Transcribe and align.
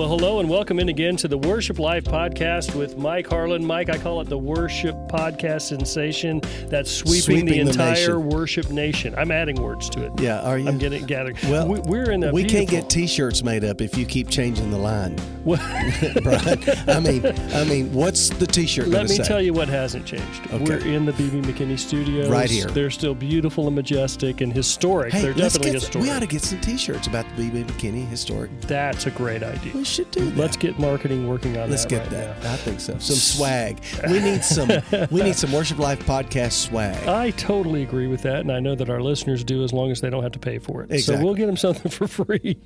Well, 0.00 0.08
hello 0.08 0.40
and 0.40 0.48
welcome 0.48 0.78
in 0.80 0.88
again 0.88 1.16
to 1.16 1.28
the 1.28 1.36
Worship 1.36 1.78
Life 1.78 2.04
podcast 2.04 2.74
with 2.74 2.96
Mike 2.96 3.26
Harland. 3.26 3.66
Mike, 3.66 3.90
I 3.90 3.98
call 3.98 4.22
it 4.22 4.30
the 4.30 4.38
Worship 4.38 4.96
Podcast 5.10 5.60
sensation 5.68 6.40
that's 6.68 6.90
sweeping, 6.90 7.20
Sweeping 7.20 7.44
the 7.44 7.52
the 7.64 7.70
entire 7.70 7.92
nation. 7.92 8.28
worship 8.30 8.70
nation. 8.70 9.14
I'm 9.18 9.30
adding 9.30 9.60
words 9.60 9.90
to 9.90 10.06
it. 10.06 10.18
Yeah, 10.18 10.40
are 10.40 10.56
you? 10.56 10.68
I'm 10.68 10.78
getting 10.78 11.04
gathering. 11.04 11.36
Well, 11.50 11.68
we, 11.68 11.80
we're 11.80 12.12
in 12.12 12.24
a 12.24 12.32
we 12.32 12.44
can't 12.44 12.66
get 12.66 12.88
T-shirts 12.88 13.42
made 13.44 13.62
up 13.62 13.82
if 13.82 13.98
you 13.98 14.06
keep 14.06 14.30
changing 14.30 14.70
the 14.70 14.78
line, 14.78 15.18
Well, 15.44 15.58
Brian. 16.22 16.64
I 16.88 16.98
mean, 17.00 17.26
I 17.54 17.64
mean, 17.64 17.92
what's 17.92 18.30
the 18.30 18.46
T-shirt 18.46 18.88
Let 18.88 19.02
me 19.10 19.16
say? 19.16 19.24
tell 19.24 19.42
you 19.42 19.52
what 19.52 19.68
hasn't 19.68 20.06
changed. 20.06 20.46
Okay. 20.50 20.64
We're 20.64 20.78
in 20.78 21.04
the 21.04 21.12
BB 21.12 21.44
McKinney 21.44 21.78
studios. 21.78 22.30
Right 22.30 22.48
here. 22.48 22.68
They're 22.68 22.88
still 22.88 23.14
beautiful 23.14 23.66
and 23.66 23.76
majestic 23.76 24.40
and 24.40 24.50
historic. 24.50 25.12
Hey, 25.12 25.20
They're 25.20 25.34
definitely 25.34 25.72
historic. 25.72 26.04
we 26.06 26.10
ought 26.10 26.20
to 26.20 26.26
get 26.26 26.40
some 26.40 26.58
T-shirts 26.62 27.06
about 27.06 27.26
the 27.36 27.50
BB 27.50 27.66
McKinney 27.66 28.08
historic. 28.08 28.50
That's 28.62 29.04
a 29.04 29.10
great 29.10 29.42
idea. 29.42 29.74
We 29.74 29.84
should 29.90 30.10
do 30.10 30.24
that. 30.24 30.36
Let's 30.36 30.56
get 30.56 30.78
marketing 30.78 31.28
working 31.28 31.56
on 31.56 31.68
that. 31.68 31.70
Let's 31.70 31.84
get 31.84 32.02
right 32.02 32.10
that. 32.10 32.42
now. 32.42 32.52
I 32.52 32.56
think 32.56 32.80
so. 32.80 32.96
Some 32.98 33.16
swag. 33.16 33.82
We 34.08 34.20
need 34.20 34.44
some. 34.44 34.70
we 35.10 35.22
need 35.22 35.36
some 35.36 35.52
Worship 35.52 35.78
Life 35.78 36.04
podcast 36.06 36.52
swag. 36.52 37.06
I 37.06 37.30
totally 37.32 37.82
agree 37.82 38.06
with 38.06 38.22
that, 38.22 38.40
and 38.40 38.52
I 38.52 38.60
know 38.60 38.74
that 38.74 38.88
our 38.88 39.00
listeners 39.02 39.44
do 39.44 39.62
as 39.64 39.72
long 39.72 39.90
as 39.90 40.00
they 40.00 40.10
don't 40.10 40.22
have 40.22 40.32
to 40.32 40.38
pay 40.38 40.58
for 40.58 40.86
it. 40.88 41.00
So 41.00 41.22
we'll 41.22 41.34
get 41.34 41.46
them 41.46 41.56
something 41.56 41.90
for 41.90 42.06
free. 42.06 42.58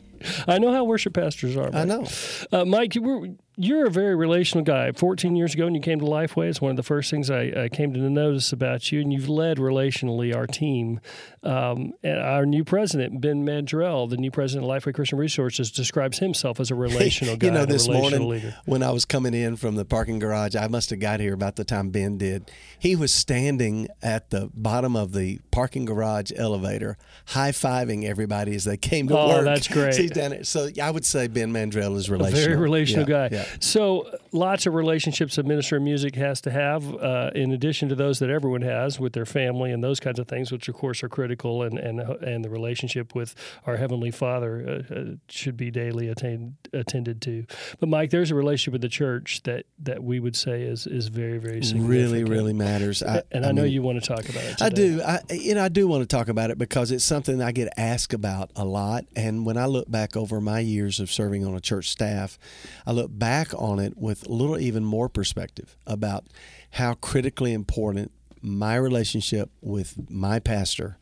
I 0.48 0.58
know 0.58 0.72
how 0.72 0.84
worship 0.84 1.14
pastors 1.14 1.56
are. 1.56 1.70
I 1.74 1.84
know. 1.84 2.06
Uh, 2.52 2.64
Mike, 2.64 2.94
you 2.94 3.02
were, 3.02 3.28
you're 3.56 3.86
a 3.86 3.90
very 3.90 4.14
relational 4.14 4.64
guy. 4.64 4.90
14 4.92 5.36
years 5.36 5.54
ago, 5.54 5.64
when 5.64 5.74
you 5.74 5.80
came 5.80 6.00
to 6.00 6.04
Lifeway, 6.06 6.48
it's 6.48 6.60
one 6.60 6.70
of 6.70 6.76
the 6.76 6.82
first 6.82 7.10
things 7.10 7.30
I, 7.30 7.52
I 7.64 7.68
came 7.68 7.92
to 7.94 8.00
notice 8.00 8.52
about 8.52 8.90
you, 8.90 9.00
and 9.00 9.12
you've 9.12 9.28
led 9.28 9.58
relationally 9.58 10.34
our 10.34 10.46
team. 10.46 11.00
Um, 11.42 11.92
and 12.02 12.18
our 12.18 12.46
new 12.46 12.64
president, 12.64 13.20
Ben 13.20 13.44
Mandrell, 13.46 14.08
the 14.08 14.16
new 14.16 14.30
president 14.30 14.64
of 14.68 14.70
Lifeway 14.82 14.94
Christian 14.94 15.18
Resources, 15.18 15.70
describes 15.70 16.18
himself 16.18 16.58
as 16.58 16.70
a 16.70 16.74
relational 16.74 17.36
guy, 17.36 17.48
you 17.48 17.52
know, 17.52 17.66
this 17.66 17.86
morning 17.88 18.28
leader. 18.28 18.56
when 18.64 18.82
I 18.82 18.90
was 18.90 19.04
coming 19.04 19.34
in 19.34 19.56
from 19.56 19.74
the 19.76 19.84
parking 19.84 20.18
garage, 20.18 20.56
I 20.56 20.68
must 20.68 20.90
have 20.90 21.00
got 21.00 21.20
here 21.20 21.34
about 21.34 21.56
the 21.56 21.64
time 21.64 21.90
Ben 21.90 22.16
did. 22.16 22.50
He 22.78 22.96
was 22.96 23.12
standing 23.12 23.88
at 24.02 24.30
the 24.30 24.50
bottom 24.54 24.96
of 24.96 25.12
the 25.12 25.38
parking 25.50 25.84
garage 25.84 26.32
elevator, 26.34 26.96
high 27.26 27.52
fiving 27.52 28.04
everybody 28.04 28.54
as 28.54 28.64
they 28.64 28.76
came 28.78 29.06
to 29.08 29.18
Oh, 29.18 29.28
work. 29.28 29.44
that's 29.44 29.68
great. 29.74 30.13
Done 30.14 30.32
it. 30.32 30.46
so 30.46 30.68
I 30.82 30.90
would 30.90 31.04
say 31.04 31.26
Ben 31.28 31.52
Mandrell 31.52 31.96
is 31.96 32.08
A 32.08 32.16
very 32.16 32.56
relational 32.56 33.08
Yeah, 33.08 33.28
guy. 33.28 33.36
yeah. 33.36 33.44
So 33.60 34.08
lots 34.32 34.66
of 34.66 34.74
relationships 34.74 35.38
a 35.38 35.42
minister 35.42 35.76
of 35.76 35.82
music 35.82 36.14
has 36.16 36.40
to 36.42 36.50
have, 36.50 36.94
uh, 36.96 37.30
in 37.34 37.52
addition 37.52 37.88
to 37.88 37.94
those 37.94 38.18
that 38.20 38.30
everyone 38.30 38.62
has 38.62 38.98
with 39.00 39.12
their 39.12 39.26
family 39.26 39.70
and 39.72 39.82
those 39.82 40.00
kinds 40.00 40.18
of 40.18 40.28
things, 40.28 40.50
which 40.52 40.68
of 40.68 40.74
course 40.74 41.02
are 41.02 41.08
critical, 41.08 41.62
and 41.62 41.78
and 41.78 42.00
and 42.00 42.44
the 42.44 42.50
relationship 42.50 43.14
with 43.14 43.34
our 43.66 43.76
heavenly 43.76 44.10
Father 44.10 44.82
uh, 44.90 44.94
uh, 44.94 45.04
should 45.28 45.56
be 45.56 45.70
daily 45.70 46.08
attained, 46.08 46.54
attended 46.72 47.20
to. 47.22 47.44
But 47.80 47.88
Mike, 47.88 48.10
there's 48.10 48.30
a 48.30 48.34
relationship 48.34 48.72
with 48.72 48.82
the 48.82 48.88
church 48.88 49.42
that 49.44 49.66
that 49.82 50.02
we 50.02 50.20
would 50.20 50.36
say 50.36 50.62
is 50.62 50.86
is 50.86 51.08
very 51.08 51.38
very 51.38 51.62
significant. 51.62 51.88
Really, 51.90 52.24
really 52.24 52.52
matters. 52.52 53.02
I, 53.02 53.22
And 53.32 53.44
I, 53.44 53.52
know 53.52 53.62
mean, 53.62 53.72
you 53.72 53.82
want 53.82 54.02
to 54.02 54.06
talk 54.06 54.28
about 54.28 54.44
it. 54.44 54.62
I 54.62 54.68
do. 54.68 55.02
I 55.02 55.20
you 55.30 55.54
know 55.54 55.64
I 55.64 55.68
do 55.68 55.86
want 55.88 56.02
to 56.02 56.06
talk 56.16 56.28
about 56.28 56.50
it 56.50 56.58
because 56.58 56.90
it's 56.90 57.04
something 57.04 57.42
I 57.42 57.52
get 57.52 57.72
asked 57.76 58.14
about 58.14 58.50
a 58.56 58.64
lot. 58.64 59.04
And 59.16 59.44
when 59.46 59.56
I 59.56 59.66
look 59.66 59.90
back 59.94 60.16
over 60.16 60.40
my 60.40 60.58
years 60.58 60.98
of 60.98 61.08
serving 61.08 61.46
on 61.46 61.54
a 61.54 61.60
church 61.60 61.88
staff, 61.88 62.36
I 62.84 62.90
look 62.90 63.16
back 63.16 63.54
on 63.54 63.78
it 63.78 63.96
with 63.96 64.26
a 64.26 64.32
little 64.32 64.58
even 64.58 64.84
more 64.84 65.08
perspective 65.08 65.76
about 65.86 66.24
how 66.72 66.94
critically 66.94 67.52
important 67.52 68.10
my 68.42 68.74
relationship 68.74 69.50
with 69.60 70.10
my 70.10 70.40
pastor 70.40 70.98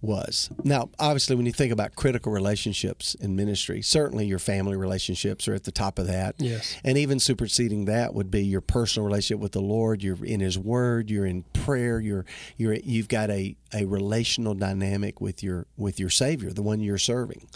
was. 0.00 0.50
Now, 0.62 0.90
obviously, 0.98 1.34
when 1.34 1.46
you 1.46 1.52
think 1.52 1.72
about 1.72 1.96
critical 1.96 2.30
relationships 2.30 3.14
in 3.14 3.34
ministry, 3.34 3.82
certainly 3.82 4.26
your 4.26 4.38
family 4.38 4.76
relationships 4.76 5.48
are 5.48 5.54
at 5.54 5.64
the 5.64 5.72
top 5.72 5.98
of 5.98 6.06
that. 6.06 6.36
Yes. 6.38 6.76
And 6.84 6.96
even 6.96 7.18
superseding 7.18 7.86
that 7.86 8.14
would 8.14 8.30
be 8.30 8.44
your 8.44 8.60
personal 8.60 9.06
relationship 9.06 9.40
with 9.40 9.52
the 9.52 9.60
Lord. 9.60 10.02
You're 10.02 10.24
in 10.24 10.40
His 10.40 10.58
Word. 10.58 11.10
You're 11.10 11.26
in 11.26 11.42
prayer. 11.52 11.98
You're 11.98 12.24
you're 12.56 12.74
you've 12.74 13.08
got 13.08 13.30
a, 13.30 13.56
a 13.74 13.84
relational 13.86 14.54
dynamic 14.54 15.20
with 15.20 15.42
your 15.42 15.66
with 15.76 15.98
your 15.98 16.10
Savior, 16.10 16.52
the 16.52 16.62
one 16.62 16.80
you're 16.80 16.98
serving. 16.98 17.48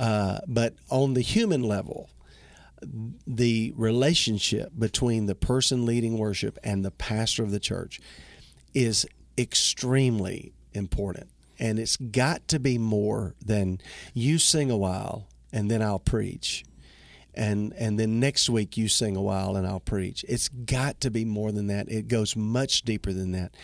Uh, 0.00 0.38
but 0.46 0.74
on 0.90 1.14
the 1.14 1.20
human 1.20 1.62
level, 1.62 2.08
the 3.26 3.72
relationship 3.76 4.72
between 4.78 5.26
the 5.26 5.34
person 5.34 5.84
leading 5.84 6.16
worship 6.18 6.58
and 6.64 6.84
the 6.84 6.90
pastor 6.90 7.42
of 7.42 7.50
the 7.50 7.60
church 7.60 8.00
is 8.74 9.06
extremely 9.38 10.52
important. 10.72 11.28
And 11.58 11.78
it's 11.78 11.96
got 11.96 12.48
to 12.48 12.58
be 12.58 12.78
more 12.78 13.34
than 13.44 13.80
you 14.14 14.38
sing 14.38 14.70
a 14.70 14.76
while 14.76 15.28
and 15.52 15.70
then 15.70 15.82
I'll 15.82 15.98
preach. 15.98 16.64
And 17.34 17.72
and 17.74 17.98
then 17.98 18.18
next 18.20 18.48
week 18.48 18.76
you 18.76 18.88
sing 18.88 19.14
a 19.16 19.22
while 19.22 19.56
and 19.56 19.66
I'll 19.66 19.80
preach. 19.80 20.24
It's 20.28 20.48
got 20.48 21.00
to 21.02 21.10
be 21.10 21.24
more 21.24 21.52
than 21.52 21.66
that. 21.66 21.90
It 21.90 22.08
goes 22.08 22.34
much 22.36 22.82
deeper 22.82 23.12
than 23.12 23.32
that. 23.32 23.54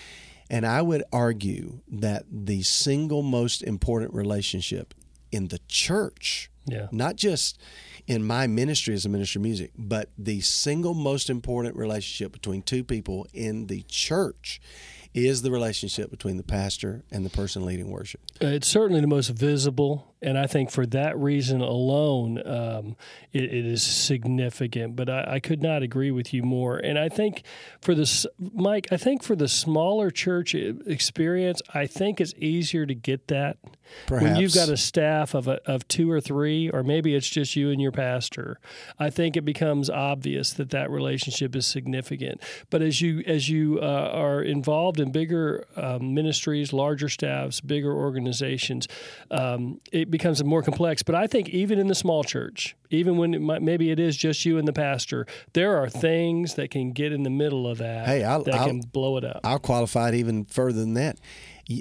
And 0.51 0.67
I 0.67 0.83
would 0.83 1.03
argue 1.13 1.81
that 1.89 2.25
the 2.31 2.63
single 2.63 3.23
most 3.23 3.63
important 3.63 4.13
relationship 4.13 4.93
in 5.31 5.49
the 5.49 5.61
church 5.69 6.51
Yeah. 6.67 6.89
not 6.93 7.17
just 7.17 7.59
in 8.07 8.23
my 8.25 8.47
ministry 8.47 8.93
as 8.95 9.07
a 9.07 9.09
minister 9.09 9.39
of 9.39 9.43
music, 9.45 9.71
but 9.79 10.11
the 10.19 10.41
single 10.43 10.93
most 10.95 11.31
important 11.31 11.75
relationship 11.77 12.33
between 12.33 12.61
two 12.63 12.85
people 12.85 13.27
in 13.33 13.67
the 13.69 13.83
church 13.89 14.61
is 15.15 15.43
the 15.43 15.51
relationship 15.51 16.11
between 16.11 16.37
the 16.37 16.43
pastor 16.43 17.05
and 17.11 17.25
the 17.25 17.31
person 17.31 17.65
leading 17.65 17.91
worship. 17.91 18.21
It's 18.41 18.69
certainly 18.69 19.01
the 19.01 19.07
most 19.07 19.29
visible, 19.29 20.12
and 20.23 20.39
I 20.39 20.47
think 20.47 20.71
for 20.71 20.87
that 20.87 21.19
reason 21.19 21.61
alone, 21.61 22.41
um, 22.47 22.97
it, 23.33 23.45
it 23.45 23.67
is 23.67 23.83
significant. 23.83 24.97
But 24.97 25.11
I, 25.11 25.35
I 25.35 25.41
could 25.41 25.63
not 25.63 25.83
agree 25.83 26.11
with 26.11 26.33
you 26.33 26.43
more. 26.43 26.77
And 26.79 26.99
I 26.99 27.09
think 27.09 27.43
for 27.81 27.95
this, 27.95 28.27
Mike, 28.39 28.87
I 28.93 28.97
think 28.97 29.23
for 29.23 29.35
the 29.35 29.49
smaller 29.49 30.11
church 30.11 30.55
experience, 30.55 31.61
I 31.75 31.87
think 31.87 32.21
it's 32.21 32.35
easier 32.39 32.87
to 32.87 32.95
get 32.95 33.29
that 33.29 33.59
when 34.09 34.37
you've 34.37 34.55
got 34.55 34.69
a 34.69 34.77
staff 34.77 35.35
of 35.35 35.49
a, 35.49 35.61
of 35.69 35.87
two 35.89 36.11
or 36.11 36.21
three, 36.21 36.71
or 36.71 36.83
maybe 36.83 37.15
it's 37.15 37.29
just 37.29 37.57
you 37.57 37.71
and 37.71 37.81
your 37.81 37.93
pastor. 37.93 38.59
I 38.99 39.11
think 39.11 39.37
it 39.37 39.45
becomes 39.45 39.91
obvious 39.91 40.53
that 40.55 40.71
that 40.71 40.91
relationship 40.91 41.55
is 41.57 41.67
significant. 41.67 42.43
But 42.71 42.83
as 42.83 43.01
you 43.01 43.23
as 43.27 43.49
you 43.49 43.79
uh, 43.81 44.11
are 44.13 44.43
involved 44.43 45.01
in 45.01 45.13
bigger 45.13 45.67
um, 45.77 46.15
ministries, 46.15 46.73
larger 46.73 47.09
staffs, 47.09 47.61
bigger 47.61 47.93
organizations, 47.93 48.89
um, 49.31 49.81
it 49.91 50.11
becomes 50.13 50.43
more 50.45 50.63
complex. 50.63 51.03
But 51.03 51.17
I 51.17 51.27
think 51.27 51.49
even 51.49 51.81
in 51.81 51.89
the 51.89 51.95
small 51.97 52.23
church, 52.23 52.77
even 52.91 53.17
when 53.17 53.35
it 53.35 53.41
might, 53.41 53.63
maybe 53.63 53.91
it 53.91 53.99
is 53.99 54.17
just 54.17 54.45
you 54.45 54.59
and 54.59 54.69
the 54.69 54.73
pastor, 54.73 55.27
there 55.55 55.77
are 55.77 55.89
things 55.91 56.55
that 56.55 56.71
can 56.71 56.93
get 56.93 57.13
in 57.13 57.25
the 57.25 57.31
middle 57.31 57.67
of 57.67 57.79
that 57.79 58.07
Hey, 58.07 58.23
I'll- 58.23 58.45
that 58.45 58.55
I'll- 58.55 58.67
can 58.69 58.81
blow 58.81 59.17
it 59.17 59.25
up. 59.25 59.41
I'll 59.43 59.59
qualify 59.59 60.11
it 60.11 60.15
even 60.15 60.45
further 60.45 60.79
than 60.79 60.95
that. 60.95 61.19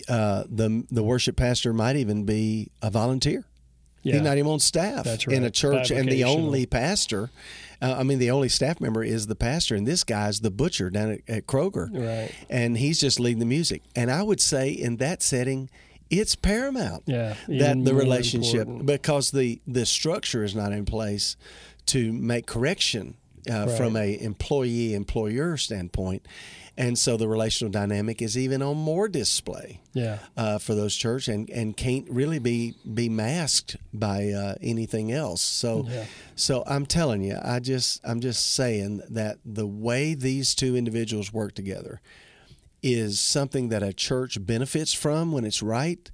Uh, 0.08 0.44
the 0.50 0.84
the 0.90 1.04
worship 1.04 1.36
pastor 1.36 1.74
might 1.74 1.96
even 1.98 2.24
be 2.24 2.72
a 2.82 2.90
volunteer. 2.90 3.46
Yeah. 4.04 4.14
He's 4.14 4.22
not 4.24 4.38
even 4.40 4.50
on 4.52 4.60
staff 4.60 5.04
That's 5.06 5.28
in 5.28 5.44
a 5.44 5.52
church, 5.52 5.92
and 5.92 6.10
the 6.10 6.24
only 6.24 6.66
pastor, 6.66 7.30
uh, 7.84 7.96
I 8.00 8.04
mean, 8.04 8.18
the 8.18 8.32
only 8.32 8.50
staff 8.50 8.80
member 8.82 9.04
is 9.04 9.28
the 9.28 9.36
pastor, 9.36 9.76
and 9.76 9.86
this 9.86 10.04
guy's 10.04 10.40
the 10.40 10.50
butcher 10.50 10.90
down 10.90 11.12
at, 11.12 11.20
at 11.28 11.46
Kroger, 11.46 11.88
Right. 11.94 12.32
and 12.50 12.78
he's 12.80 13.00
just 13.00 13.20
leading 13.20 13.38
the 13.40 13.46
music. 13.46 13.84
And 13.96 14.10
I 14.10 14.24
would 14.24 14.42
say 14.42 14.72
in 14.72 14.98
that 14.98 15.22
setting, 15.22 15.70
it's 16.12 16.36
paramount 16.36 17.04
Yeah, 17.08 17.36
that 17.48 17.84
the 17.84 17.94
relationship 17.96 18.62
important. 18.68 18.86
because 18.86 19.32
the 19.32 19.60
the 19.68 19.86
structure 19.86 20.44
is 20.44 20.54
not 20.56 20.72
in 20.74 20.86
place 20.86 21.36
to 21.88 22.12
make 22.14 22.46
correction 22.46 23.16
uh, 23.50 23.66
from 23.78 23.96
a 23.96 24.20
employee 24.22 24.94
employer 24.94 25.58
standpoint. 25.58 26.28
And 26.78 26.98
so 26.98 27.18
the 27.18 27.28
relational 27.28 27.70
dynamic 27.72 28.22
is 28.22 28.38
even 28.38 28.62
on 28.62 28.78
more 28.78 29.10
display 29.10 29.82
Yeah. 29.94 30.20
uh, 30.38 30.58
for 30.58 30.74
those 30.74 30.96
church 30.96 31.28
and, 31.28 31.50
and 31.50 31.76
can't 31.76 32.10
really 32.10 32.40
be 32.40 32.76
be 32.94 33.10
masked 33.10 33.76
by 33.94 34.30
uh, 34.30 34.56
anything 34.62 35.12
else. 35.12 35.42
So 35.42 35.86
Yeah. 35.90 36.06
so 36.36 36.64
I'm 36.68 36.86
telling 36.86 37.24
you, 37.24 37.38
I 37.44 37.60
just 37.60 38.00
I'm 38.04 38.22
just 38.22 38.54
saying 38.54 39.02
that 39.10 39.38
the 39.46 39.68
way 39.68 40.14
these 40.16 40.56
two 40.56 40.76
individuals 40.78 41.34
work 41.34 41.54
together 41.56 42.00
is 42.84 43.20
something 43.20 43.70
that 43.70 43.84
a 43.84 43.94
church 43.94 44.44
benefits 44.46 44.94
from 44.94 45.32
when 45.32 45.46
it's 45.46 45.62
right 45.62 46.10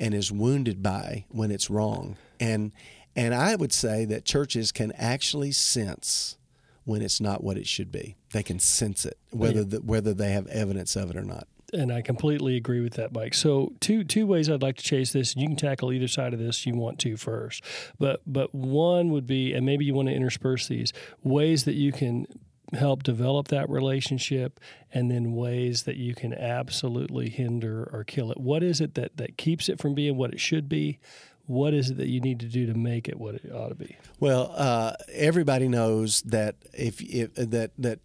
and 0.00 0.14
is 0.14 0.32
wounded 0.32 0.82
by 0.82 1.24
when 1.28 1.50
it's 1.50 1.70
wrong. 1.70 2.16
And 2.40 2.72
and 3.14 3.34
I 3.34 3.56
would 3.56 3.72
say 3.72 4.04
that 4.06 4.24
churches 4.24 4.72
can 4.72 4.92
actually 4.92 5.52
sense 5.52 6.38
when 6.84 7.02
it's 7.02 7.20
not 7.20 7.44
what 7.44 7.56
it 7.56 7.66
should 7.66 7.92
be. 7.92 8.16
They 8.32 8.42
can 8.42 8.58
sense 8.58 9.04
it, 9.04 9.18
oh, 9.32 9.36
whether 9.36 9.64
the, 9.64 9.78
whether 9.78 10.14
they 10.14 10.32
have 10.32 10.46
evidence 10.48 10.96
of 10.96 11.10
it 11.10 11.16
or 11.16 11.22
not. 11.22 11.46
and 11.72 11.92
I 11.92 12.02
completely 12.02 12.56
agree 12.56 12.80
with 12.80 12.94
that, 12.94 13.12
Mike. 13.12 13.34
So 13.34 13.72
two 13.80 14.04
two 14.04 14.26
ways 14.26 14.50
I'd 14.50 14.62
like 14.62 14.76
to 14.76 14.84
chase 14.84 15.12
this, 15.12 15.36
you 15.36 15.46
can 15.46 15.56
tackle 15.56 15.92
either 15.92 16.08
side 16.08 16.34
of 16.34 16.40
this 16.40 16.66
you 16.66 16.74
want 16.74 16.98
to 17.00 17.16
first. 17.16 17.62
But 17.98 18.22
but 18.26 18.54
one 18.54 19.10
would 19.10 19.26
be, 19.26 19.52
and 19.54 19.64
maybe 19.64 19.84
you 19.84 19.94
want 19.94 20.08
to 20.08 20.14
intersperse 20.14 20.68
these 20.68 20.92
ways 21.22 21.64
that 21.64 21.74
you 21.74 21.92
can 21.92 22.26
help 22.74 23.02
develop 23.02 23.48
that 23.48 23.68
relationship, 23.68 24.60
and 24.92 25.10
then 25.10 25.32
ways 25.32 25.82
that 25.84 25.96
you 25.96 26.14
can 26.14 26.32
absolutely 26.32 27.28
hinder 27.28 27.88
or 27.92 28.04
kill 28.04 28.30
it. 28.30 28.38
What 28.38 28.62
is 28.62 28.80
it 28.80 28.94
that 28.94 29.16
that 29.16 29.36
keeps 29.36 29.68
it 29.68 29.80
from 29.80 29.94
being 29.94 30.16
what 30.16 30.32
it 30.32 30.40
should 30.40 30.68
be? 30.68 30.98
what 31.46 31.74
is 31.74 31.90
it 31.90 31.96
that 31.96 32.08
you 32.08 32.20
need 32.20 32.40
to 32.40 32.46
do 32.46 32.66
to 32.66 32.74
make 32.74 33.08
it 33.08 33.18
what 33.18 33.34
it 33.34 33.50
ought 33.52 33.68
to 33.68 33.74
be? 33.74 33.96
Well, 34.20 34.52
uh, 34.56 34.94
everybody 35.12 35.68
knows 35.68 36.22
that 36.22 36.56
if, 36.72 37.00
if 37.00 37.34
that 37.34 37.72
that 37.78 37.98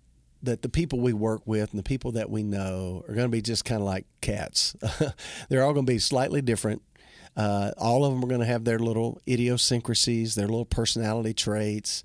that 0.43 0.61
the 0.61 0.69
people 0.69 0.99
we 0.99 1.13
work 1.13 1.41
with 1.45 1.71
and 1.71 1.79
the 1.79 1.83
people 1.83 2.11
that 2.13 2.29
we 2.29 2.43
know 2.43 3.03
are 3.07 3.13
going 3.13 3.25
to 3.25 3.31
be 3.31 3.41
just 3.41 3.65
kind 3.65 3.81
of 3.81 3.87
like 3.87 4.05
cats. 4.21 4.75
They're 5.49 5.63
all 5.63 5.73
going 5.73 5.85
to 5.85 5.91
be 5.91 5.99
slightly 5.99 6.41
different. 6.41 6.83
Uh, 7.35 7.71
all 7.77 8.05
of 8.05 8.13
them 8.13 8.23
are 8.23 8.27
going 8.27 8.41
to 8.41 8.47
have 8.47 8.63
their 8.63 8.79
little 8.79 9.19
idiosyncrasies, 9.27 10.35
their 10.35 10.47
little 10.47 10.65
personality 10.65 11.33
traits. 11.33 12.03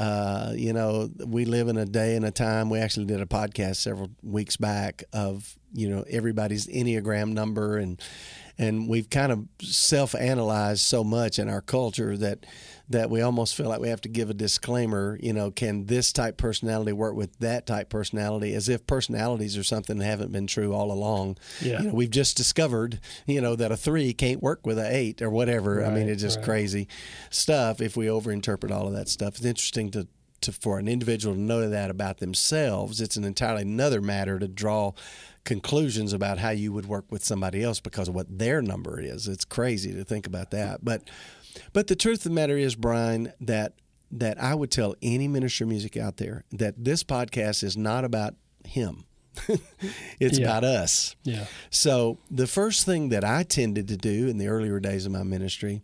Uh, 0.00 0.54
you 0.56 0.72
know, 0.72 1.10
we 1.26 1.44
live 1.44 1.68
in 1.68 1.76
a 1.76 1.84
day 1.84 2.16
and 2.16 2.24
a 2.24 2.30
time. 2.30 2.70
We 2.70 2.78
actually 2.78 3.04
did 3.04 3.20
a 3.20 3.26
podcast 3.26 3.76
several 3.76 4.08
weeks 4.22 4.56
back 4.56 5.04
of 5.12 5.58
you 5.72 5.88
know 5.88 6.04
everybody's 6.08 6.66
enneagram 6.66 7.32
number 7.32 7.76
and 7.76 8.00
and 8.58 8.88
we've 8.88 9.08
kind 9.08 9.32
of 9.32 9.46
self-analyzed 9.62 10.82
so 10.82 11.02
much 11.02 11.38
in 11.38 11.48
our 11.48 11.62
culture 11.62 12.16
that 12.16 12.44
that 12.90 13.08
we 13.08 13.22
almost 13.22 13.54
feel 13.54 13.68
like 13.68 13.80
we 13.80 13.88
have 13.88 14.00
to 14.00 14.08
give 14.08 14.28
a 14.28 14.34
disclaimer 14.34 15.18
you 15.22 15.32
know 15.32 15.50
can 15.50 15.86
this 15.86 16.12
type 16.12 16.36
personality 16.36 16.92
work 16.92 17.14
with 17.14 17.38
that 17.38 17.66
type 17.66 17.88
personality 17.88 18.52
as 18.54 18.68
if 18.68 18.86
personalities 18.86 19.56
are 19.56 19.64
something 19.64 19.98
that 19.98 20.04
haven't 20.04 20.32
been 20.32 20.46
true 20.46 20.74
all 20.74 20.92
along 20.92 21.36
yeah. 21.60 21.80
you 21.80 21.88
know 21.88 21.94
we've 21.94 22.10
just 22.10 22.36
discovered 22.36 23.00
you 23.26 23.40
know 23.40 23.56
that 23.56 23.72
a 23.72 23.76
three 23.76 24.12
can't 24.12 24.42
work 24.42 24.66
with 24.66 24.78
a 24.78 24.94
eight 24.94 25.22
or 25.22 25.30
whatever 25.30 25.76
right, 25.76 25.90
i 25.90 25.94
mean 25.94 26.08
it's 26.08 26.22
just 26.22 26.38
right. 26.38 26.44
crazy 26.44 26.88
stuff 27.30 27.80
if 27.80 27.96
we 27.96 28.06
overinterpret 28.06 28.70
all 28.70 28.86
of 28.86 28.92
that 28.92 29.08
stuff 29.08 29.36
it's 29.36 29.44
interesting 29.44 29.90
to 29.90 30.06
to, 30.42 30.52
for 30.52 30.78
an 30.78 30.88
individual 30.88 31.34
to 31.34 31.40
know 31.40 31.68
that 31.68 31.90
about 31.90 32.18
themselves, 32.18 33.00
it's 33.00 33.16
an 33.16 33.24
entirely 33.24 33.62
another 33.62 34.00
matter 34.00 34.38
to 34.38 34.48
draw 34.48 34.92
conclusions 35.50 36.12
about 36.12 36.38
how 36.38 36.50
you 36.50 36.72
would 36.72 36.86
work 36.86 37.04
with 37.10 37.24
somebody 37.24 37.60
else 37.62 37.80
because 37.80 38.06
of 38.08 38.14
what 38.14 38.38
their 38.38 38.62
number 38.62 39.00
is. 39.00 39.26
It's 39.26 39.44
crazy 39.44 39.92
to 39.92 40.04
think 40.04 40.24
about 40.28 40.52
that. 40.52 40.84
But 40.84 41.10
but 41.72 41.88
the 41.88 41.96
truth 41.96 42.18
of 42.20 42.24
the 42.24 42.30
matter 42.30 42.56
is, 42.56 42.76
Brian, 42.76 43.32
that 43.40 43.72
that 44.12 44.40
I 44.40 44.54
would 44.54 44.70
tell 44.70 44.94
any 45.02 45.26
minister 45.26 45.64
of 45.64 45.70
music 45.70 45.96
out 45.96 46.16
there 46.18 46.44
that 46.52 46.74
this 46.84 47.02
podcast 47.02 47.64
is 47.64 47.76
not 47.76 48.04
about 48.04 48.34
him. 48.64 49.04
it's 50.20 50.38
Yeah. 50.38 50.46
about 50.46 50.62
us. 50.64 51.16
Yeah. 51.24 51.46
So 51.70 52.18
the 52.30 52.46
first 52.46 52.86
thing 52.86 53.08
that 53.08 53.24
I 53.24 53.42
tended 53.42 53.88
to 53.88 53.96
do 53.96 54.28
in 54.28 54.38
the 54.38 54.46
earlier 54.48 54.78
days 54.80 55.04
of 55.06 55.12
my 55.12 55.22
ministry 55.24 55.82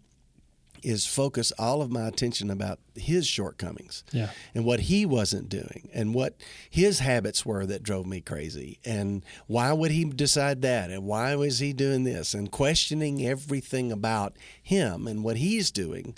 is 0.86 1.04
focus 1.06 1.52
all 1.58 1.82
of 1.82 1.90
my 1.90 2.06
attention 2.06 2.50
about 2.50 2.78
his 2.94 3.26
shortcomings 3.26 4.04
Yeah. 4.12 4.30
and 4.54 4.64
what 4.64 4.80
he 4.80 5.04
wasn't 5.04 5.48
doing 5.48 5.88
and 5.92 6.14
what 6.14 6.36
his 6.70 7.00
habits 7.00 7.44
were 7.44 7.66
that 7.66 7.82
drove 7.82 8.06
me 8.06 8.20
crazy. 8.20 8.78
And 8.84 9.24
why 9.46 9.72
would 9.72 9.90
he 9.90 10.04
decide 10.04 10.62
that? 10.62 10.90
And 10.90 11.04
why 11.04 11.34
was 11.34 11.58
he 11.58 11.72
doing 11.72 12.04
this? 12.04 12.34
And 12.34 12.50
questioning 12.50 13.26
everything 13.26 13.90
about 13.90 14.36
him 14.62 15.06
and 15.06 15.24
what 15.24 15.36
he's 15.38 15.70
doing. 15.70 16.14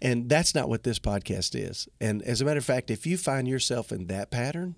And 0.00 0.28
that's 0.28 0.54
not 0.54 0.68
what 0.68 0.82
this 0.82 0.98
podcast 0.98 1.54
is. 1.54 1.88
And 2.00 2.22
as 2.22 2.40
a 2.40 2.44
matter 2.44 2.58
of 2.58 2.64
fact 2.64 2.90
if 2.90 3.06
you 3.06 3.16
find 3.16 3.46
yourself 3.48 3.92
in 3.92 4.06
that 4.08 4.30
pattern 4.30 4.76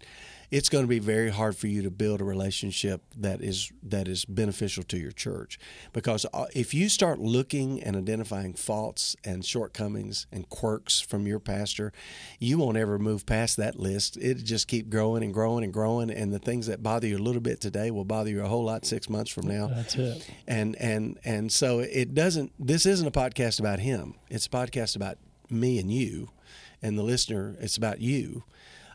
it's 0.50 0.68
going 0.68 0.84
to 0.84 0.88
be 0.88 0.98
very 0.98 1.30
hard 1.30 1.56
for 1.56 1.66
you 1.66 1.82
to 1.82 1.90
build 1.90 2.20
a 2.20 2.24
relationship 2.24 3.02
that 3.16 3.40
is 3.40 3.72
that 3.82 4.08
is 4.08 4.24
beneficial 4.24 4.82
to 4.84 4.98
your 4.98 5.12
church. 5.12 5.58
Because 5.92 6.26
uh, 6.32 6.46
if 6.54 6.74
you 6.74 6.88
start 6.88 7.18
looking 7.18 7.82
and 7.82 7.96
identifying 7.96 8.54
faults 8.54 9.16
and 9.24 9.44
shortcomings 9.44 10.26
and 10.32 10.48
quirks 10.48 11.00
from 11.00 11.26
your 11.26 11.38
pastor 11.38 11.92
you 12.38 12.58
won't 12.58 12.76
ever 12.76 12.98
move 12.98 13.26
past 13.26 13.56
that 13.56 13.78
list. 13.78 14.16
It'll 14.20 14.42
just 14.42 14.68
keep 14.68 14.90
growing 14.90 15.22
and 15.22 15.32
growing 15.32 15.64
and 15.64 15.72
growing 15.72 16.10
and 16.10 16.32
the 16.32 16.38
things 16.38 16.66
that 16.66 16.82
bother 16.82 17.06
you 17.06 17.16
a 17.16 17.18
little 17.18 17.40
bit 17.40 17.60
today 17.60 17.90
will 17.90 18.04
bother 18.04 18.30
you 18.30 18.42
a 18.44 18.48
whole 18.48 18.64
lot 18.64 18.84
6 18.84 19.08
months 19.08 19.30
from 19.30 19.46
now. 19.46 19.68
That's 19.68 19.96
it. 19.96 20.30
and 20.46 20.76
and 20.76 21.18
and 21.24 21.50
so 21.52 21.80
it 21.80 22.14
doesn't 22.14 22.52
this 22.58 22.86
isn't 22.86 23.06
a 23.06 23.10
podcast 23.10 23.60
about 23.60 23.78
him. 23.80 24.14
It's 24.30 24.46
a 24.46 24.50
podcast 24.50 24.96
about 24.96 25.18
me 25.50 25.78
and 25.78 25.90
you 25.92 26.30
and 26.82 26.98
the 26.98 27.02
listener 27.02 27.54
it's 27.60 27.76
about 27.76 28.00
you 28.00 28.44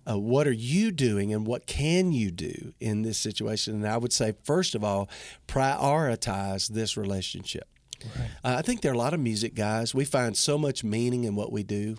uh, 0.10 0.18
what 0.18 0.48
are 0.48 0.52
you 0.52 0.92
doing 0.92 1.34
and 1.34 1.46
what 1.46 1.66
can 1.68 2.12
you 2.12 2.32
do 2.32 2.74
in 2.80 3.02
this 3.04 3.18
situation 3.18 3.76
and 3.76 3.88
i 3.88 3.98
would 3.98 4.14
say 4.14 4.34
first 4.44 4.76
of 4.76 4.84
all 4.84 5.10
prioritize 5.48 6.68
this 6.70 6.96
relationship 6.98 7.68
Right. 8.18 8.30
uh, 8.46 8.56
i 8.58 8.62
think 8.62 8.80
there 8.82 8.92
are 8.92 8.96
a 8.96 8.98
lot 8.98 9.14
of 9.14 9.20
music 9.20 9.56
guys 9.56 9.94
we 9.94 10.06
find 10.06 10.38
so 10.38 10.58
much 10.58 10.84
meaning 10.86 11.26
in 11.26 11.36
what 11.36 11.52
we 11.52 11.64
do 11.64 11.98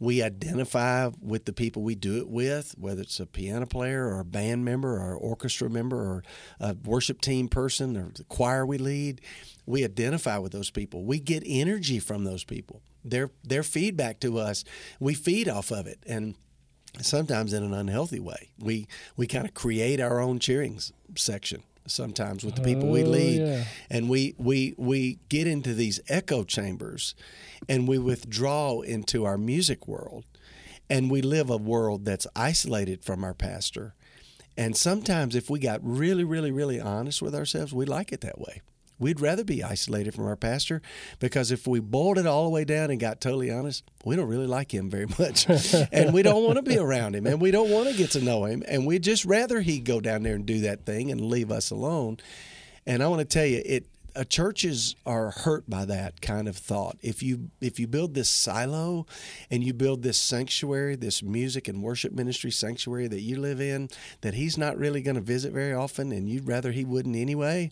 we 0.00 0.22
identify 0.22 1.10
with 1.20 1.44
the 1.44 1.52
people 1.52 1.82
we 1.82 1.96
do 1.96 2.18
it 2.18 2.28
with, 2.28 2.72
whether 2.78 3.02
it's 3.02 3.18
a 3.18 3.26
piano 3.26 3.66
player 3.66 4.06
or 4.06 4.20
a 4.20 4.24
band 4.24 4.64
member 4.64 4.96
or 4.96 5.16
orchestra 5.16 5.68
member 5.68 5.96
or 5.96 6.22
a 6.60 6.76
worship 6.84 7.20
team 7.20 7.48
person 7.48 7.96
or 7.96 8.12
the 8.14 8.22
choir 8.22 8.64
we 8.64 8.78
lead. 8.78 9.20
We 9.66 9.82
identify 9.84 10.38
with 10.38 10.52
those 10.52 10.70
people. 10.70 11.04
We 11.04 11.18
get 11.18 11.42
energy 11.44 11.98
from 11.98 12.22
those 12.22 12.44
people. 12.44 12.80
Their 13.04 13.32
their 13.42 13.64
feedback 13.64 14.20
to 14.20 14.38
us, 14.38 14.62
we 15.00 15.14
feed 15.14 15.48
off 15.48 15.72
of 15.72 15.88
it, 15.88 15.98
and 16.06 16.36
sometimes 17.04 17.52
in 17.52 17.62
an 17.62 17.74
unhealthy 17.74 18.20
way. 18.20 18.50
We 18.58 18.86
we 19.16 19.26
kind 19.26 19.46
of 19.46 19.54
create 19.54 20.00
our 20.00 20.20
own 20.20 20.38
cheering 20.38 20.80
section 21.16 21.62
sometimes 21.86 22.44
with 22.44 22.54
the 22.54 22.60
people 22.62 22.90
we 22.90 23.02
Oh, 23.02 23.08
lead 23.08 23.40
yeah. 23.40 23.64
and 23.88 24.10
we 24.10 24.34
we 24.36 24.74
we 24.76 25.18
get 25.30 25.46
into 25.46 25.72
these 25.72 26.00
echo 26.08 26.44
chambers 26.44 27.14
and 27.66 27.88
we 27.88 27.96
withdraw 27.98 28.80
into 28.82 29.24
our 29.24 29.38
music 29.38 29.88
world 29.88 30.24
and 30.90 31.10
we 31.10 31.22
live 31.22 31.48
a 31.48 31.56
world 31.56 32.04
that's 32.04 32.26
isolated 32.36 33.02
from 33.02 33.24
our 33.24 33.32
pastor 33.32 33.94
and 34.54 34.76
sometimes 34.76 35.34
if 35.34 35.48
we 35.48 35.58
got 35.58 35.80
really 35.82 36.24
really 36.24 36.50
really 36.50 36.78
honest 36.78 37.22
with 37.22 37.34
ourselves 37.34 37.72
we 37.72 37.86
like 37.86 38.12
it 38.12 38.20
that 38.20 38.38
way 38.38 38.60
we'd 38.98 39.20
rather 39.20 39.44
be 39.44 39.62
isolated 39.62 40.14
from 40.14 40.26
our 40.26 40.36
pastor 40.36 40.82
because 41.18 41.50
if 41.50 41.66
we 41.66 41.80
boiled 41.80 42.18
it 42.18 42.26
all 42.26 42.44
the 42.44 42.50
way 42.50 42.64
down 42.64 42.90
and 42.90 43.00
got 43.00 43.20
totally 43.20 43.50
honest 43.50 43.84
we 44.04 44.16
don't 44.16 44.28
really 44.28 44.46
like 44.46 44.72
him 44.72 44.90
very 44.90 45.06
much 45.18 45.46
and 45.92 46.12
we 46.12 46.22
don't 46.22 46.44
want 46.44 46.56
to 46.56 46.62
be 46.62 46.78
around 46.78 47.14
him 47.14 47.26
and 47.26 47.40
we 47.40 47.50
don't 47.50 47.70
want 47.70 47.88
to 47.88 47.96
get 47.96 48.10
to 48.10 48.20
know 48.20 48.44
him 48.44 48.62
and 48.68 48.86
we'd 48.86 49.02
just 49.02 49.24
rather 49.24 49.60
he 49.60 49.78
go 49.78 50.00
down 50.00 50.22
there 50.22 50.34
and 50.34 50.46
do 50.46 50.60
that 50.60 50.84
thing 50.84 51.10
and 51.10 51.20
leave 51.20 51.50
us 51.50 51.70
alone 51.70 52.18
and 52.88 53.02
I 53.02 53.08
want 53.08 53.20
to 53.20 53.26
tell 53.26 53.44
you, 53.44 53.60
it 53.66 53.86
uh, 54.16 54.24
churches 54.24 54.96
are 55.06 55.30
hurt 55.30 55.68
by 55.68 55.84
that 55.84 56.20
kind 56.20 56.48
of 56.48 56.56
thought. 56.56 56.96
If 57.02 57.22
you 57.22 57.50
if 57.60 57.78
you 57.78 57.86
build 57.86 58.14
this 58.14 58.30
silo, 58.30 59.06
and 59.50 59.62
you 59.62 59.74
build 59.74 60.02
this 60.02 60.18
sanctuary, 60.18 60.96
this 60.96 61.22
music 61.22 61.68
and 61.68 61.82
worship 61.82 62.12
ministry 62.12 62.50
sanctuary 62.50 63.06
that 63.08 63.20
you 63.20 63.38
live 63.38 63.60
in, 63.60 63.90
that 64.22 64.34
he's 64.34 64.56
not 64.56 64.78
really 64.78 65.02
going 65.02 65.14
to 65.16 65.20
visit 65.20 65.52
very 65.52 65.74
often, 65.74 66.10
and 66.10 66.28
you'd 66.28 66.48
rather 66.48 66.72
he 66.72 66.84
wouldn't 66.84 67.14
anyway. 67.14 67.70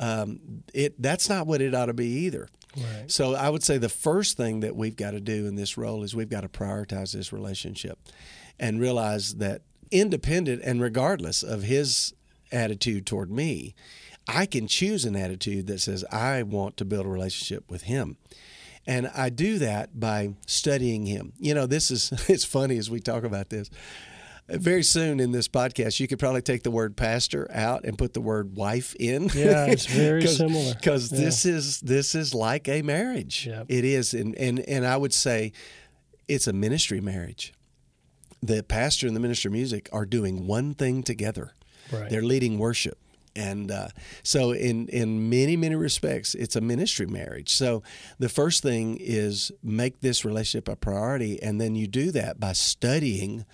Um, 0.00 0.62
it 0.72 1.00
that's 1.00 1.28
not 1.28 1.46
what 1.46 1.60
it 1.60 1.74
ought 1.74 1.86
to 1.86 1.94
be 1.94 2.06
either. 2.06 2.48
Right. 2.76 3.10
So 3.10 3.34
I 3.34 3.48
would 3.48 3.62
say 3.62 3.78
the 3.78 3.88
first 3.88 4.36
thing 4.36 4.60
that 4.60 4.74
we've 4.74 4.96
got 4.96 5.12
to 5.12 5.20
do 5.20 5.46
in 5.46 5.54
this 5.54 5.76
role 5.76 6.02
is 6.02 6.14
we've 6.14 6.28
got 6.28 6.40
to 6.40 6.48
prioritize 6.48 7.12
this 7.12 7.32
relationship 7.32 7.98
and 8.58 8.80
realize 8.80 9.36
that 9.36 9.62
independent 9.90 10.62
and 10.64 10.80
regardless 10.80 11.42
of 11.42 11.62
his 11.62 12.14
attitude 12.50 13.06
toward 13.06 13.30
me, 13.30 13.74
I 14.28 14.46
can 14.46 14.66
choose 14.66 15.04
an 15.04 15.16
attitude 15.16 15.66
that 15.68 15.80
says 15.80 16.04
I 16.10 16.42
want 16.42 16.76
to 16.78 16.84
build 16.84 17.06
a 17.06 17.08
relationship 17.08 17.70
with 17.70 17.82
him. 17.82 18.16
And 18.86 19.10
I 19.14 19.30
do 19.30 19.58
that 19.58 19.98
by 19.98 20.34
studying 20.46 21.06
him. 21.06 21.32
You 21.38 21.54
know, 21.54 21.66
this 21.66 21.90
is 21.90 22.12
it's 22.28 22.44
funny 22.44 22.76
as 22.78 22.90
we 22.90 23.00
talk 23.00 23.24
about 23.24 23.50
this. 23.50 23.70
Very 24.48 24.82
soon 24.82 25.20
in 25.20 25.32
this 25.32 25.48
podcast, 25.48 26.00
you 26.00 26.06
could 26.06 26.18
probably 26.18 26.42
take 26.42 26.62
the 26.64 26.70
word 26.70 26.96
pastor 26.96 27.50
out 27.50 27.84
and 27.84 27.96
put 27.96 28.12
the 28.12 28.20
word 28.20 28.56
wife 28.56 28.94
in. 28.96 29.30
Yeah, 29.34 29.64
it's 29.66 29.86
very 29.86 30.26
similar. 30.26 30.74
Because 30.74 31.10
Yeah. 31.10 31.20
this 31.20 31.46
is 31.46 31.80
this 31.80 32.14
is 32.14 32.34
like 32.34 32.68
a 32.68 32.82
marriage. 32.82 33.46
Yep. 33.46 33.66
It 33.70 33.84
is, 33.86 34.12
and, 34.12 34.34
and 34.36 34.60
and 34.60 34.86
I 34.86 34.98
would 34.98 35.14
say 35.14 35.52
it's 36.28 36.46
a 36.46 36.52
ministry 36.52 37.00
marriage. 37.00 37.54
The 38.42 38.62
pastor 38.62 39.06
and 39.06 39.16
the 39.16 39.20
minister 39.20 39.48
of 39.48 39.52
music 39.54 39.88
are 39.92 40.04
doing 40.04 40.46
one 40.46 40.74
thing 40.74 41.02
together. 41.02 41.52
Right. 41.90 42.10
They're 42.10 42.22
leading 42.22 42.58
worship. 42.58 42.98
And 43.36 43.70
uh, 43.70 43.88
so, 44.22 44.52
in, 44.52 44.86
in 44.88 45.28
many, 45.28 45.56
many 45.56 45.74
respects, 45.74 46.34
it's 46.36 46.54
a 46.54 46.60
ministry 46.60 47.06
marriage. 47.06 47.52
So, 47.52 47.82
the 48.20 48.28
first 48.28 48.62
thing 48.62 48.96
is 49.00 49.50
make 49.62 50.00
this 50.00 50.24
relationship 50.24 50.68
a 50.68 50.76
priority. 50.76 51.42
And 51.42 51.60
then 51.60 51.74
you 51.74 51.88
do 51.88 52.10
that 52.12 52.38
by 52.38 52.52
studying 52.52 53.44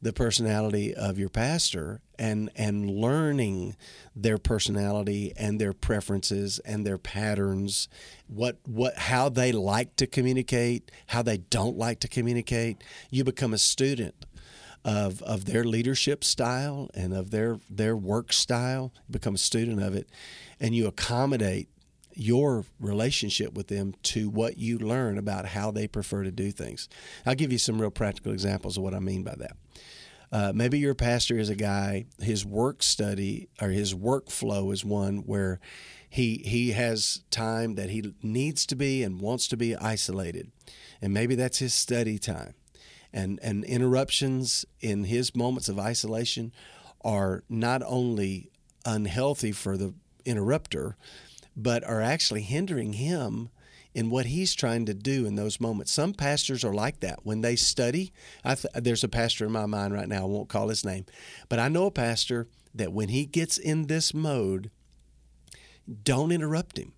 the 0.00 0.12
personality 0.12 0.94
of 0.94 1.18
your 1.18 1.28
pastor 1.28 2.00
and, 2.18 2.50
and 2.56 2.88
learning 2.88 3.76
their 4.14 4.38
personality 4.38 5.32
and 5.36 5.60
their 5.60 5.72
preferences 5.72 6.58
and 6.60 6.86
their 6.86 6.98
patterns, 6.98 7.88
what, 8.26 8.58
what, 8.64 8.96
how 8.96 9.28
they 9.28 9.52
like 9.52 9.96
to 9.96 10.06
communicate, 10.06 10.90
how 11.08 11.22
they 11.22 11.38
don't 11.38 11.76
like 11.76 12.00
to 12.00 12.08
communicate. 12.08 12.82
You 13.10 13.24
become 13.24 13.52
a 13.52 13.58
student 13.58 14.14
of 14.84 15.20
of 15.22 15.44
their 15.44 15.64
leadership 15.64 16.22
style 16.22 16.88
and 16.94 17.12
of 17.12 17.30
their 17.30 17.58
their 17.68 17.96
work 17.96 18.32
style. 18.32 18.92
Become 19.10 19.34
a 19.34 19.38
student 19.38 19.82
of 19.82 19.94
it, 19.94 20.08
and 20.60 20.74
you 20.74 20.86
accommodate 20.86 21.68
your 22.18 22.64
relationship 22.80 23.54
with 23.54 23.68
them 23.68 23.94
to 24.02 24.28
what 24.28 24.58
you 24.58 24.78
learn 24.78 25.18
about 25.18 25.46
how 25.46 25.70
they 25.70 25.86
prefer 25.86 26.24
to 26.24 26.32
do 26.32 26.50
things. 26.50 26.88
I'll 27.24 27.34
give 27.34 27.52
you 27.52 27.58
some 27.58 27.80
real 27.80 27.90
practical 27.90 28.32
examples 28.32 28.76
of 28.76 28.82
what 28.82 28.94
I 28.94 28.98
mean 28.98 29.22
by 29.22 29.34
that. 29.38 29.56
Uh, 30.30 30.52
maybe 30.54 30.78
your 30.78 30.94
pastor 30.94 31.38
is 31.38 31.48
a 31.48 31.54
guy, 31.54 32.06
his 32.20 32.44
work 32.44 32.82
study 32.82 33.48
or 33.62 33.68
his 33.68 33.94
workflow 33.94 34.72
is 34.72 34.84
one 34.84 35.18
where 35.18 35.60
he 36.10 36.42
he 36.44 36.72
has 36.72 37.22
time 37.30 37.76
that 37.76 37.90
he 37.90 38.14
needs 38.22 38.66
to 38.66 38.76
be 38.76 39.02
and 39.02 39.20
wants 39.20 39.46
to 39.48 39.56
be 39.56 39.76
isolated. 39.76 40.50
And 41.00 41.14
maybe 41.14 41.34
that's 41.34 41.58
his 41.58 41.72
study 41.72 42.18
time. 42.18 42.54
And 43.12 43.38
and 43.42 43.64
interruptions 43.64 44.66
in 44.80 45.04
his 45.04 45.34
moments 45.34 45.68
of 45.68 45.78
isolation 45.78 46.52
are 47.02 47.44
not 47.48 47.82
only 47.86 48.50
unhealthy 48.84 49.52
for 49.52 49.76
the 49.76 49.94
interrupter, 50.24 50.96
but 51.58 51.84
are 51.84 52.00
actually 52.00 52.42
hindering 52.42 52.94
him 52.94 53.50
in 53.94 54.10
what 54.10 54.26
he's 54.26 54.54
trying 54.54 54.86
to 54.86 54.94
do 54.94 55.26
in 55.26 55.34
those 55.34 55.60
moments. 55.60 55.90
Some 55.92 56.14
pastors 56.14 56.64
are 56.64 56.72
like 56.72 57.00
that. 57.00 57.20
When 57.24 57.40
they 57.40 57.56
study, 57.56 58.12
th- 58.44 58.64
there's 58.74 59.02
a 59.02 59.08
pastor 59.08 59.46
in 59.46 59.52
my 59.52 59.66
mind 59.66 59.92
right 59.92 60.08
now, 60.08 60.22
I 60.22 60.26
won't 60.26 60.48
call 60.48 60.68
his 60.68 60.84
name, 60.84 61.04
but 61.48 61.58
I 61.58 61.68
know 61.68 61.86
a 61.86 61.90
pastor 61.90 62.46
that 62.74 62.92
when 62.92 63.08
he 63.08 63.26
gets 63.26 63.58
in 63.58 63.86
this 63.86 64.14
mode, 64.14 64.70
don't 66.04 66.30
interrupt 66.30 66.78
him. 66.78 66.92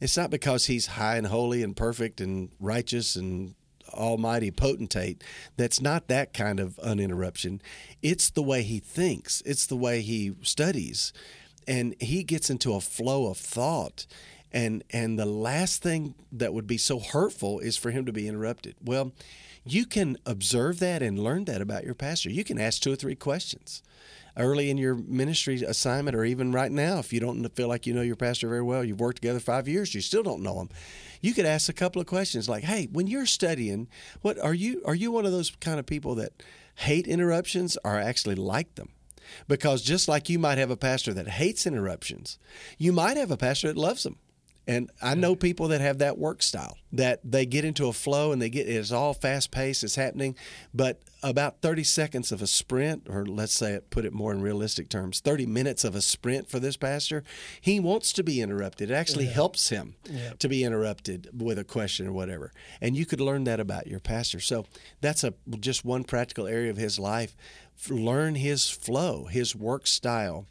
It's 0.00 0.16
not 0.16 0.30
because 0.30 0.66
he's 0.66 0.86
high 0.86 1.16
and 1.16 1.26
holy 1.26 1.62
and 1.62 1.76
perfect 1.76 2.20
and 2.20 2.50
righteous 2.60 3.16
and 3.16 3.56
almighty 3.92 4.50
potentate. 4.50 5.24
That's 5.56 5.80
not 5.80 6.08
that 6.08 6.32
kind 6.32 6.60
of 6.60 6.78
uninterruption. 6.78 7.60
It's 8.02 8.30
the 8.30 8.42
way 8.42 8.62
he 8.62 8.78
thinks, 8.78 9.42
it's 9.44 9.66
the 9.66 9.76
way 9.76 10.02
he 10.02 10.34
studies. 10.42 11.12
And 11.68 11.94
he 12.00 12.24
gets 12.24 12.50
into 12.50 12.74
a 12.74 12.80
flow 12.80 13.30
of 13.30 13.38
thought 13.38 14.06
and 14.52 14.82
and 14.90 15.18
the 15.18 15.26
last 15.26 15.82
thing 15.82 16.14
that 16.32 16.54
would 16.54 16.66
be 16.66 16.78
so 16.78 16.98
hurtful 16.98 17.58
is 17.58 17.76
for 17.76 17.90
him 17.90 18.06
to 18.06 18.12
be 18.12 18.26
interrupted. 18.26 18.76
Well 18.82 19.12
you 19.64 19.84
can 19.84 20.16
observe 20.24 20.78
that 20.78 21.02
and 21.02 21.18
learn 21.18 21.44
that 21.44 21.60
about 21.60 21.84
your 21.84 21.94
pastor. 21.94 22.30
You 22.30 22.42
can 22.42 22.58
ask 22.58 22.80
two 22.80 22.92
or 22.92 22.96
three 22.96 23.14
questions 23.14 23.82
early 24.36 24.70
in 24.70 24.78
your 24.78 24.94
ministry 24.94 25.62
assignment 25.62 26.16
or 26.16 26.24
even 26.24 26.52
right 26.52 26.70
now 26.70 27.00
if 27.00 27.12
you 27.12 27.18
don't 27.20 27.46
feel 27.56 27.68
like 27.68 27.86
you 27.86 27.92
know 27.92 28.02
your 28.02 28.16
pastor 28.16 28.48
very 28.48 28.62
well. 28.62 28.84
You've 28.84 29.00
worked 29.00 29.20
together 29.20 29.40
five 29.40 29.68
years. 29.68 29.94
You 29.94 30.00
still 30.00 30.22
don't 30.22 30.42
know 30.42 30.60
him. 30.60 30.70
You 31.20 31.34
could 31.34 31.44
ask 31.44 31.68
a 31.68 31.74
couple 31.74 32.00
of 32.00 32.06
questions 32.06 32.48
like 32.48 32.64
hey 32.64 32.88
when 32.90 33.06
you're 33.06 33.26
studying 33.26 33.88
what 34.22 34.38
are 34.38 34.54
you 34.54 34.80
are 34.86 34.94
you 34.94 35.10
one 35.12 35.26
of 35.26 35.32
those 35.32 35.50
kind 35.60 35.78
of 35.78 35.86
people 35.86 36.14
that 36.14 36.32
hate 36.76 37.06
interruptions 37.06 37.76
or 37.84 37.96
actually 37.98 38.36
like 38.36 38.76
them 38.76 38.90
because 39.46 39.82
just 39.82 40.08
like 40.08 40.28
you 40.28 40.38
might 40.38 40.58
have 40.58 40.70
a 40.70 40.76
pastor 40.76 41.12
that 41.14 41.28
hates 41.28 41.66
interruptions 41.66 42.38
you 42.76 42.92
might 42.92 43.16
have 43.16 43.30
a 43.30 43.36
pastor 43.36 43.68
that 43.68 43.76
loves 43.76 44.02
them. 44.02 44.16
And 44.66 44.90
I 45.00 45.14
know 45.14 45.34
people 45.34 45.68
that 45.68 45.80
have 45.80 45.98
that 45.98 46.18
work 46.18 46.42
style 46.42 46.76
that 46.92 47.20
they 47.24 47.46
get 47.46 47.64
into 47.64 47.88
a 47.88 47.92
flow 47.92 48.32
and 48.32 48.42
they 48.42 48.50
get 48.50 48.68
it's 48.68 48.92
all 48.92 49.14
fast 49.14 49.50
paced, 49.50 49.82
it's 49.82 49.94
happening, 49.94 50.36
but 50.74 51.00
about 51.22 51.60
30 51.60 51.84
seconds 51.84 52.30
of 52.30 52.40
a 52.40 52.46
sprint, 52.46 53.06
or 53.08 53.26
let's 53.26 53.52
say 53.52 53.72
it, 53.72 53.90
put 53.90 54.04
it 54.04 54.12
more 54.12 54.32
in 54.32 54.40
realistic 54.40 54.88
terms, 54.88 55.20
30 55.20 55.46
minutes 55.46 55.84
of 55.84 55.94
a 55.94 56.00
sprint 56.00 56.48
for 56.48 56.60
this 56.60 56.76
pastor, 56.76 57.24
he 57.60 57.80
wants 57.80 58.12
to 58.12 58.22
be 58.22 58.40
interrupted. 58.40 58.90
It 58.90 58.94
actually 58.94 59.26
yeah. 59.26 59.32
helps 59.32 59.68
him 59.70 59.96
yeah. 60.08 60.34
to 60.38 60.48
be 60.48 60.62
interrupted 60.62 61.30
with 61.32 61.58
a 61.58 61.64
question 61.64 62.06
or 62.06 62.12
whatever. 62.12 62.52
And 62.80 62.96
you 62.96 63.06
could 63.06 63.20
learn 63.20 63.44
that 63.44 63.60
about 63.60 63.86
your 63.86 64.00
pastor. 64.00 64.40
So 64.40 64.66
that's 65.00 65.24
a 65.24 65.34
just 65.58 65.84
one 65.84 66.04
practical 66.04 66.46
area 66.46 66.70
of 66.70 66.76
his 66.76 66.98
life. 66.98 67.36
Learn 67.88 68.34
his 68.34 68.70
flow, 68.70 69.24
his 69.26 69.54
work 69.54 69.86
style 69.86 70.46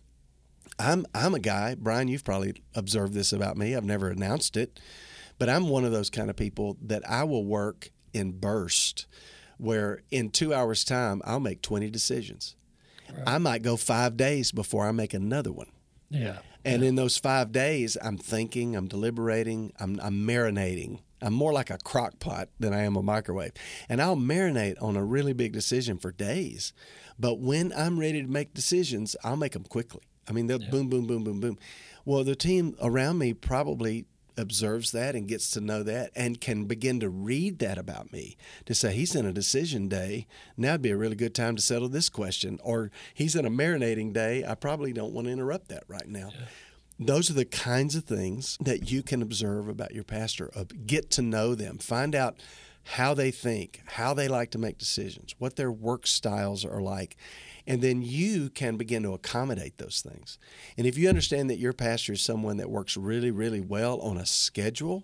I'm 0.79 1.05
I'm 1.13 1.33
a 1.33 1.39
guy, 1.39 1.75
Brian. 1.75 2.07
You've 2.07 2.23
probably 2.23 2.61
observed 2.75 3.13
this 3.13 3.33
about 3.33 3.57
me. 3.57 3.75
I've 3.75 3.83
never 3.83 4.09
announced 4.09 4.55
it, 4.57 4.79
but 5.39 5.49
I'm 5.49 5.69
one 5.69 5.85
of 5.85 5.91
those 5.91 6.09
kind 6.09 6.29
of 6.29 6.35
people 6.35 6.77
that 6.81 7.07
I 7.09 7.23
will 7.23 7.45
work 7.45 7.89
in 8.13 8.31
burst, 8.31 9.05
where 9.57 10.01
in 10.11 10.29
two 10.29 10.53
hours' 10.53 10.83
time 10.83 11.21
I'll 11.25 11.39
make 11.39 11.61
20 11.61 11.89
decisions. 11.89 12.55
Right. 13.11 13.23
I 13.25 13.37
might 13.37 13.63
go 13.63 13.77
five 13.77 14.17
days 14.17 14.51
before 14.51 14.87
I 14.87 14.91
make 14.91 15.13
another 15.13 15.51
one. 15.51 15.71
Yeah. 16.09 16.39
And 16.65 16.81
yeah. 16.83 16.89
in 16.89 16.95
those 16.95 17.17
five 17.17 17.51
days, 17.51 17.97
I'm 18.01 18.17
thinking, 18.17 18.75
I'm 18.75 18.87
deliberating, 18.87 19.71
I'm, 19.79 19.99
I'm 20.01 20.27
marinating. 20.27 20.99
I'm 21.21 21.33
more 21.33 21.53
like 21.53 21.69
a 21.69 21.77
crock 21.77 22.19
pot 22.19 22.49
than 22.59 22.73
I 22.73 22.83
am 22.83 22.95
a 22.95 23.01
microwave. 23.01 23.53
And 23.89 24.01
I'll 24.01 24.15
marinate 24.15 24.81
on 24.81 24.95
a 24.95 25.03
really 25.03 25.33
big 25.33 25.51
decision 25.51 25.97
for 25.97 26.11
days. 26.11 26.73
But 27.17 27.39
when 27.39 27.73
I'm 27.73 27.99
ready 27.99 28.21
to 28.21 28.27
make 28.27 28.53
decisions, 28.53 29.15
I'll 29.23 29.37
make 29.37 29.53
them 29.53 29.63
quickly. 29.63 30.03
I 30.27 30.33
mean, 30.33 30.47
they'll 30.47 30.61
yeah. 30.61 30.69
boom, 30.69 30.89
boom, 30.89 31.07
boom, 31.07 31.23
boom, 31.23 31.39
boom. 31.39 31.57
Well, 32.05 32.23
the 32.23 32.35
team 32.35 32.75
around 32.81 33.17
me 33.17 33.33
probably 33.33 34.05
observes 34.37 34.91
that 34.91 35.15
and 35.15 35.27
gets 35.27 35.51
to 35.51 35.61
know 35.61 35.83
that 35.83 36.11
and 36.15 36.39
can 36.39 36.65
begin 36.65 36.99
to 36.99 37.09
read 37.09 37.59
that 37.59 37.77
about 37.77 38.11
me 38.11 38.37
to 38.65 38.75
say 38.75 38.93
he's 38.93 39.15
in 39.15 39.25
a 39.25 39.33
decision 39.33 39.87
day. 39.87 40.27
Now 40.55 40.73
would 40.73 40.81
be 40.81 40.91
a 40.91 40.97
really 40.97 41.15
good 41.15 41.35
time 41.35 41.55
to 41.55 41.61
settle 41.61 41.89
this 41.89 42.09
question 42.09 42.59
or 42.63 42.91
he's 43.13 43.35
in 43.35 43.45
a 43.45 43.49
marinating 43.49 44.13
day. 44.13 44.45
I 44.45 44.55
probably 44.55 44.93
don't 44.93 45.13
want 45.13 45.27
to 45.27 45.33
interrupt 45.33 45.69
that 45.69 45.83
right 45.87 46.07
now. 46.07 46.29
Yeah. 46.33 46.45
those 46.99 47.29
are 47.29 47.33
the 47.33 47.45
kinds 47.45 47.95
of 47.95 48.05
things 48.05 48.57
that 48.59 48.91
you 48.91 49.03
can 49.03 49.21
observe 49.21 49.67
about 49.67 49.93
your 49.93 50.03
pastor 50.03 50.49
get 50.85 51.11
to 51.11 51.21
know 51.21 51.53
them 51.53 51.77
find 51.77 52.15
out 52.15 52.35
how 52.83 53.13
they 53.13 53.29
think 53.29 53.81
how 53.85 54.13
they 54.13 54.27
like 54.27 54.49
to 54.49 54.57
make 54.57 54.77
decisions 54.77 55.35
what 55.37 55.57
their 55.57 55.71
work 55.71 56.07
styles 56.07 56.65
are 56.65 56.81
like 56.81 57.15
and 57.67 57.81
then 57.81 58.01
you 58.01 58.49
can 58.49 58.77
begin 58.77 59.03
to 59.03 59.13
accommodate 59.13 59.77
those 59.77 60.01
things. 60.01 60.39
And 60.77 60.87
if 60.87 60.97
you 60.97 61.09
understand 61.09 61.49
that 61.49 61.59
your 61.59 61.73
pastor 61.73 62.13
is 62.13 62.21
someone 62.21 62.57
that 62.57 62.69
works 62.69 62.95
really, 62.95 63.29
really 63.29 63.59
well 63.59 63.99
on 63.99 64.17
a 64.17 64.25
schedule, 64.25 65.03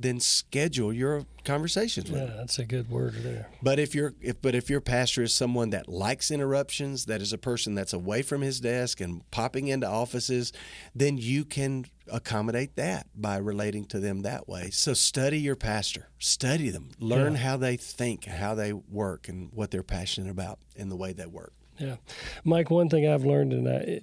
then 0.00 0.20
schedule 0.20 0.92
your 0.92 1.24
conversations 1.44 2.08
with 2.08 2.20
yeah, 2.20 2.36
that's 2.36 2.60
a 2.60 2.64
good 2.64 2.88
word 2.88 3.14
there. 3.24 3.48
But 3.60 3.80
if 3.80 3.96
your 3.96 4.14
if 4.20 4.40
but 4.40 4.54
if 4.54 4.70
your 4.70 4.80
pastor 4.80 5.24
is 5.24 5.34
someone 5.34 5.70
that 5.70 5.88
likes 5.88 6.30
interruptions, 6.30 7.06
that 7.06 7.20
is 7.20 7.32
a 7.32 7.38
person 7.38 7.74
that's 7.74 7.92
away 7.92 8.22
from 8.22 8.42
his 8.42 8.60
desk 8.60 9.00
and 9.00 9.28
popping 9.32 9.66
into 9.66 9.88
offices, 9.88 10.52
then 10.94 11.18
you 11.18 11.44
can 11.44 11.86
accommodate 12.12 12.76
that 12.76 13.08
by 13.14 13.38
relating 13.38 13.86
to 13.86 13.98
them 13.98 14.22
that 14.22 14.48
way. 14.48 14.70
So 14.70 14.94
study 14.94 15.40
your 15.40 15.56
pastor, 15.56 16.08
study 16.20 16.70
them, 16.70 16.90
learn 17.00 17.32
yeah. 17.32 17.40
how 17.40 17.56
they 17.56 17.76
think, 17.76 18.26
how 18.26 18.54
they 18.54 18.72
work, 18.72 19.28
and 19.28 19.50
what 19.52 19.72
they're 19.72 19.82
passionate 19.82 20.30
about 20.30 20.60
in 20.76 20.90
the 20.90 20.96
way 20.96 21.12
they 21.12 21.26
work. 21.26 21.52
Yeah, 21.78 21.96
Mike. 22.44 22.70
One 22.70 22.88
thing 22.88 23.06
I've 23.08 23.24
learned, 23.24 23.52
and 23.52 23.68
I, 23.68 24.00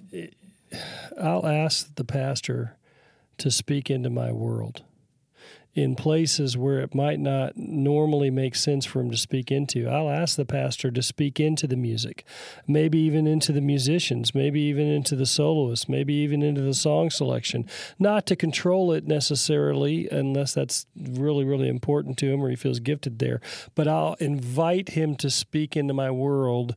I'll 1.20 1.46
ask 1.46 1.94
the 1.94 2.04
pastor 2.04 2.76
to 3.38 3.50
speak 3.50 3.90
into 3.90 4.10
my 4.10 4.32
world 4.32 4.82
in 5.76 5.94
places 5.94 6.56
where 6.56 6.80
it 6.80 6.94
might 6.94 7.20
not 7.20 7.54
normally 7.54 8.30
make 8.30 8.54
sense 8.54 8.86
for 8.86 9.00
him 9.00 9.10
to 9.10 9.16
speak 9.16 9.52
into. 9.52 9.86
I'll 9.86 10.08
ask 10.08 10.34
the 10.34 10.46
pastor 10.46 10.90
to 10.90 11.02
speak 11.02 11.38
into 11.38 11.66
the 11.66 11.76
music, 11.76 12.24
maybe 12.66 12.98
even 13.00 13.26
into 13.26 13.52
the 13.52 13.60
musicians, 13.60 14.34
maybe 14.34 14.58
even 14.62 14.86
into 14.86 15.14
the 15.14 15.26
soloists, 15.26 15.86
maybe 15.86 16.14
even 16.14 16.42
into 16.42 16.62
the 16.62 16.72
song 16.72 17.10
selection. 17.10 17.68
Not 17.98 18.24
to 18.26 18.36
control 18.36 18.90
it 18.92 19.06
necessarily, 19.06 20.08
unless 20.08 20.54
that's 20.54 20.86
really, 20.96 21.44
really 21.44 21.68
important 21.68 22.16
to 22.18 22.32
him 22.32 22.42
or 22.42 22.48
he 22.48 22.56
feels 22.56 22.80
gifted 22.80 23.18
there, 23.18 23.42
but 23.74 23.86
I'll 23.86 24.14
invite 24.14 24.90
him 24.90 25.14
to 25.16 25.28
speak 25.28 25.76
into 25.76 25.92
my 25.92 26.10
world 26.10 26.74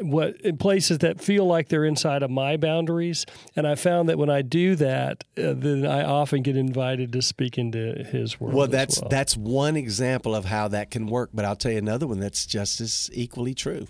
what 0.00 0.40
in 0.40 0.56
places 0.56 0.98
that 0.98 1.20
feel 1.20 1.46
like 1.46 1.68
they're 1.68 1.84
inside 1.84 2.22
of 2.22 2.30
my 2.30 2.56
boundaries. 2.56 3.26
And 3.56 3.66
I 3.66 3.74
found 3.74 4.08
that 4.08 4.18
when 4.18 4.30
I 4.30 4.42
do 4.42 4.74
that, 4.76 5.24
uh, 5.36 5.52
then 5.54 5.86
I 5.86 6.04
often 6.04 6.42
get 6.42 6.56
invited 6.56 7.12
to 7.12 7.22
speak 7.22 7.58
into 7.58 8.04
his 8.10 8.31
world. 8.40 8.54
Well, 8.54 8.68
that's 8.68 9.00
well. 9.00 9.08
that's 9.08 9.36
one 9.36 9.76
example 9.76 10.34
of 10.34 10.44
how 10.44 10.68
that 10.68 10.90
can 10.90 11.06
work. 11.06 11.30
But 11.32 11.44
I'll 11.44 11.56
tell 11.56 11.72
you 11.72 11.78
another 11.78 12.06
one 12.06 12.20
that's 12.20 12.46
just 12.46 12.80
as 12.80 13.10
equally 13.12 13.54
true. 13.54 13.86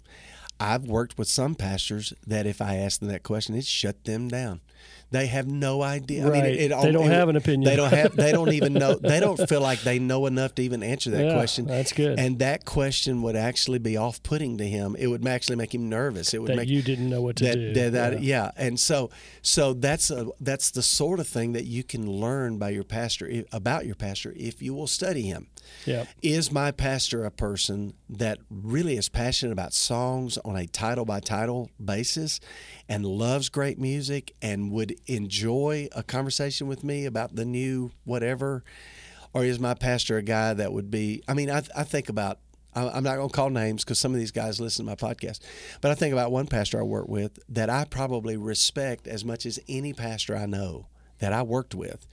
I've 0.62 0.84
worked 0.84 1.18
with 1.18 1.26
some 1.28 1.54
pastors 1.56 2.12
that 2.26 2.46
if 2.46 2.60
I 2.60 2.76
ask 2.76 3.00
them 3.00 3.08
that 3.08 3.24
question, 3.24 3.56
it 3.56 3.64
shut 3.64 4.04
them 4.04 4.28
down. 4.28 4.60
They 5.10 5.26
have 5.26 5.46
no 5.46 5.82
idea. 5.82 6.26
Right. 6.26 6.38
I 6.38 6.42
mean, 6.42 6.52
it, 6.52 6.72
it, 6.72 6.82
they 6.82 6.92
don't 6.92 7.06
it, 7.06 7.12
have 7.12 7.28
an 7.28 7.36
opinion. 7.36 7.64
They 7.68 7.76
don't 7.76 7.92
have. 7.92 8.16
They 8.16 8.32
don't 8.32 8.52
even 8.52 8.72
know. 8.72 8.94
They 8.94 9.20
don't 9.20 9.36
feel 9.48 9.60
like 9.60 9.82
they 9.82 9.98
know 9.98 10.24
enough 10.26 10.54
to 10.54 10.62
even 10.62 10.82
answer 10.82 11.10
that 11.10 11.26
yeah, 11.26 11.34
question. 11.34 11.66
That's 11.66 11.92
good. 11.92 12.18
And 12.18 12.38
that 12.38 12.64
question 12.64 13.20
would 13.22 13.36
actually 13.36 13.78
be 13.78 13.98
off-putting 13.98 14.58
to 14.58 14.66
him. 14.66 14.96
It 14.98 15.08
would 15.08 15.26
actually 15.26 15.56
make 15.56 15.74
him 15.74 15.90
nervous. 15.90 16.32
It 16.32 16.40
would 16.40 16.52
that 16.52 16.56
make 16.56 16.68
you 16.68 16.80
didn't 16.80 17.10
know 17.10 17.20
what 17.20 17.36
to 17.36 17.44
that, 17.44 17.54
do. 17.54 17.72
That, 17.74 17.92
that, 17.92 18.22
yeah. 18.22 18.44
yeah. 18.44 18.50
And 18.56 18.80
so, 18.80 19.10
so 19.42 19.74
that's 19.74 20.10
a 20.10 20.28
that's 20.40 20.70
the 20.70 20.82
sort 20.82 21.20
of 21.20 21.28
thing 21.28 21.52
that 21.52 21.64
you 21.64 21.84
can 21.84 22.10
learn 22.10 22.56
by 22.58 22.70
your 22.70 22.84
pastor 22.84 23.44
about 23.52 23.84
your 23.84 23.96
pastor 23.96 24.32
if 24.34 24.62
you 24.62 24.72
will 24.72 24.86
study 24.86 25.22
him. 25.22 25.48
Yeah. 25.84 26.04
Is 26.22 26.52
my 26.52 26.70
pastor 26.70 27.24
a 27.24 27.30
person 27.30 27.94
that 28.08 28.38
really 28.50 28.96
is 28.96 29.08
passionate 29.08 29.52
about 29.52 29.72
songs 29.72 30.38
on 30.38 30.56
a 30.56 30.66
title 30.66 31.04
by 31.04 31.20
title 31.20 31.70
basis 31.82 32.40
and 32.88 33.04
loves 33.04 33.48
great 33.48 33.78
music 33.78 34.34
and 34.40 34.70
would 34.70 34.96
enjoy 35.06 35.88
a 35.92 36.02
conversation 36.02 36.66
with 36.66 36.84
me 36.84 37.04
about 37.04 37.34
the 37.34 37.44
new 37.44 37.92
whatever? 38.04 38.64
Or 39.34 39.44
is 39.44 39.58
my 39.58 39.74
pastor 39.74 40.18
a 40.18 40.22
guy 40.22 40.54
that 40.54 40.72
would 40.72 40.90
be? 40.90 41.22
I 41.26 41.34
mean, 41.34 41.50
I, 41.50 41.62
I 41.74 41.84
think 41.84 42.08
about 42.08 42.38
I'm 42.74 43.04
not 43.04 43.16
going 43.16 43.28
to 43.28 43.34
call 43.34 43.50
names 43.50 43.84
because 43.84 43.98
some 43.98 44.14
of 44.14 44.18
these 44.18 44.30
guys 44.30 44.60
listen 44.60 44.86
to 44.86 44.90
my 44.90 44.96
podcast. 44.96 45.40
But 45.82 45.90
I 45.90 45.94
think 45.94 46.12
about 46.12 46.32
one 46.32 46.46
pastor 46.46 46.80
I 46.80 46.82
work 46.82 47.06
with 47.06 47.38
that 47.50 47.68
I 47.68 47.84
probably 47.84 48.36
respect 48.36 49.06
as 49.06 49.24
much 49.24 49.44
as 49.44 49.58
any 49.68 49.92
pastor 49.92 50.34
I 50.36 50.46
know 50.46 50.86
that 51.18 51.32
I 51.32 51.42
worked 51.42 51.74
with 51.74 52.06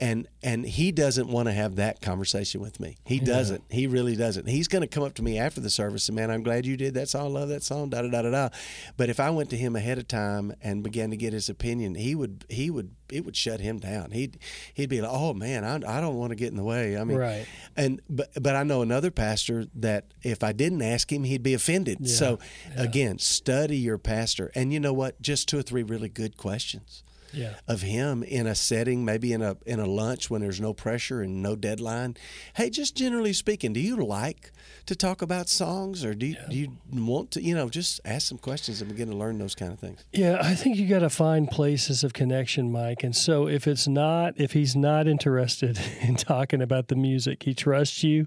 and 0.00 0.26
and 0.42 0.66
he 0.66 0.90
doesn't 0.92 1.28
want 1.28 1.46
to 1.46 1.52
have 1.52 1.76
that 1.76 2.00
conversation 2.00 2.60
with 2.60 2.80
me. 2.80 2.96
He 3.04 3.20
doesn't. 3.20 3.62
He 3.70 3.86
really 3.86 4.16
doesn't. 4.16 4.48
He's 4.48 4.66
going 4.68 4.82
to 4.82 4.88
come 4.88 5.04
up 5.04 5.14
to 5.14 5.22
me 5.22 5.38
after 5.38 5.60
the 5.60 5.70
service 5.70 6.08
and 6.08 6.16
man, 6.16 6.30
I'm 6.30 6.42
glad 6.42 6.66
you 6.66 6.76
did 6.76 6.94
that 6.94 7.08
song. 7.08 7.32
Love 7.32 7.48
that 7.50 7.62
song. 7.62 7.90
Da 7.90 8.02
da 8.02 8.08
da 8.08 8.22
da 8.22 8.30
da. 8.30 8.48
But 8.96 9.08
if 9.08 9.20
I 9.20 9.30
went 9.30 9.50
to 9.50 9.56
him 9.56 9.76
ahead 9.76 9.98
of 9.98 10.08
time 10.08 10.52
and 10.60 10.82
began 10.82 11.10
to 11.10 11.16
get 11.16 11.32
his 11.32 11.48
opinion, 11.48 11.94
he 11.94 12.14
would 12.14 12.44
he 12.48 12.70
would 12.70 12.94
it 13.10 13.24
would 13.24 13.36
shut 13.36 13.60
him 13.60 13.78
down. 13.78 14.10
He'd 14.10 14.38
he'd 14.74 14.88
be 14.88 15.00
like, 15.00 15.10
oh 15.12 15.32
man, 15.32 15.64
I, 15.64 15.76
I 15.76 16.00
don't 16.00 16.16
want 16.16 16.30
to 16.30 16.36
get 16.36 16.48
in 16.50 16.56
the 16.56 16.64
way. 16.64 16.98
I 16.98 17.04
mean, 17.04 17.18
Right. 17.18 17.46
And 17.76 18.00
but 18.10 18.30
but 18.42 18.56
I 18.56 18.64
know 18.64 18.82
another 18.82 19.12
pastor 19.12 19.66
that 19.76 20.12
if 20.22 20.42
I 20.42 20.52
didn't 20.52 20.82
ask 20.82 21.12
him, 21.12 21.22
he'd 21.22 21.42
be 21.42 21.54
offended. 21.54 21.98
Yeah, 22.00 22.14
So 22.14 22.38
again, 22.76 23.18
study 23.18 23.76
your 23.76 23.98
pastor, 23.98 24.50
and 24.56 24.72
you 24.72 24.80
know 24.80 24.92
what? 24.92 25.22
Just 25.22 25.48
two 25.48 25.58
or 25.58 25.62
three 25.62 25.84
really 25.84 26.08
good 26.08 26.36
questions 26.36 27.04
Yeah. 27.34 27.54
of 27.66 27.82
him 27.82 28.22
in 28.22 28.46
a 28.46 28.54
setting, 28.54 29.04
maybe 29.04 29.32
in 29.32 29.42
a 29.42 29.56
in 29.66 29.80
a 29.80 29.86
lunch 29.86 30.30
when 30.30 30.40
there's 30.40 30.60
no 30.60 30.72
pressure 30.72 31.20
and 31.22 31.42
no 31.42 31.56
deadline. 31.56 32.16
Hey, 32.54 32.70
just 32.70 32.96
generally 32.96 33.32
speaking, 33.32 33.72
do 33.72 33.80
you 33.80 33.96
like 33.96 34.52
to 34.86 34.94
talk 34.94 35.22
about 35.22 35.48
songs, 35.48 36.04
or 36.04 36.14
do 36.14 36.26
you, 36.26 36.36
do 36.50 36.56
you 36.56 36.72
want 36.92 37.30
to? 37.32 37.42
You 37.42 37.54
know, 37.54 37.68
just 37.68 38.00
ask 38.04 38.28
some 38.28 38.38
questions 38.38 38.80
and 38.80 38.90
begin 38.90 39.08
to 39.10 39.16
learn 39.16 39.38
those 39.38 39.54
kind 39.54 39.72
of 39.72 39.78
things. 39.78 40.04
Yeah, 40.12 40.38
I 40.40 40.54
think 40.54 40.76
you 40.76 40.86
got 40.86 41.00
to 41.00 41.10
find 41.10 41.50
places 41.50 42.04
of 42.04 42.12
connection, 42.12 42.70
Mike. 42.70 43.02
And 43.02 43.16
so 43.16 43.48
if 43.48 43.66
it's 43.66 43.88
not, 43.88 44.34
if 44.36 44.52
he's 44.52 44.76
not 44.76 45.06
interested 45.06 45.78
in 46.00 46.16
talking 46.16 46.60
about 46.60 46.88
the 46.88 46.96
music, 46.96 47.42
he 47.44 47.54
trusts 47.54 48.02
you, 48.02 48.26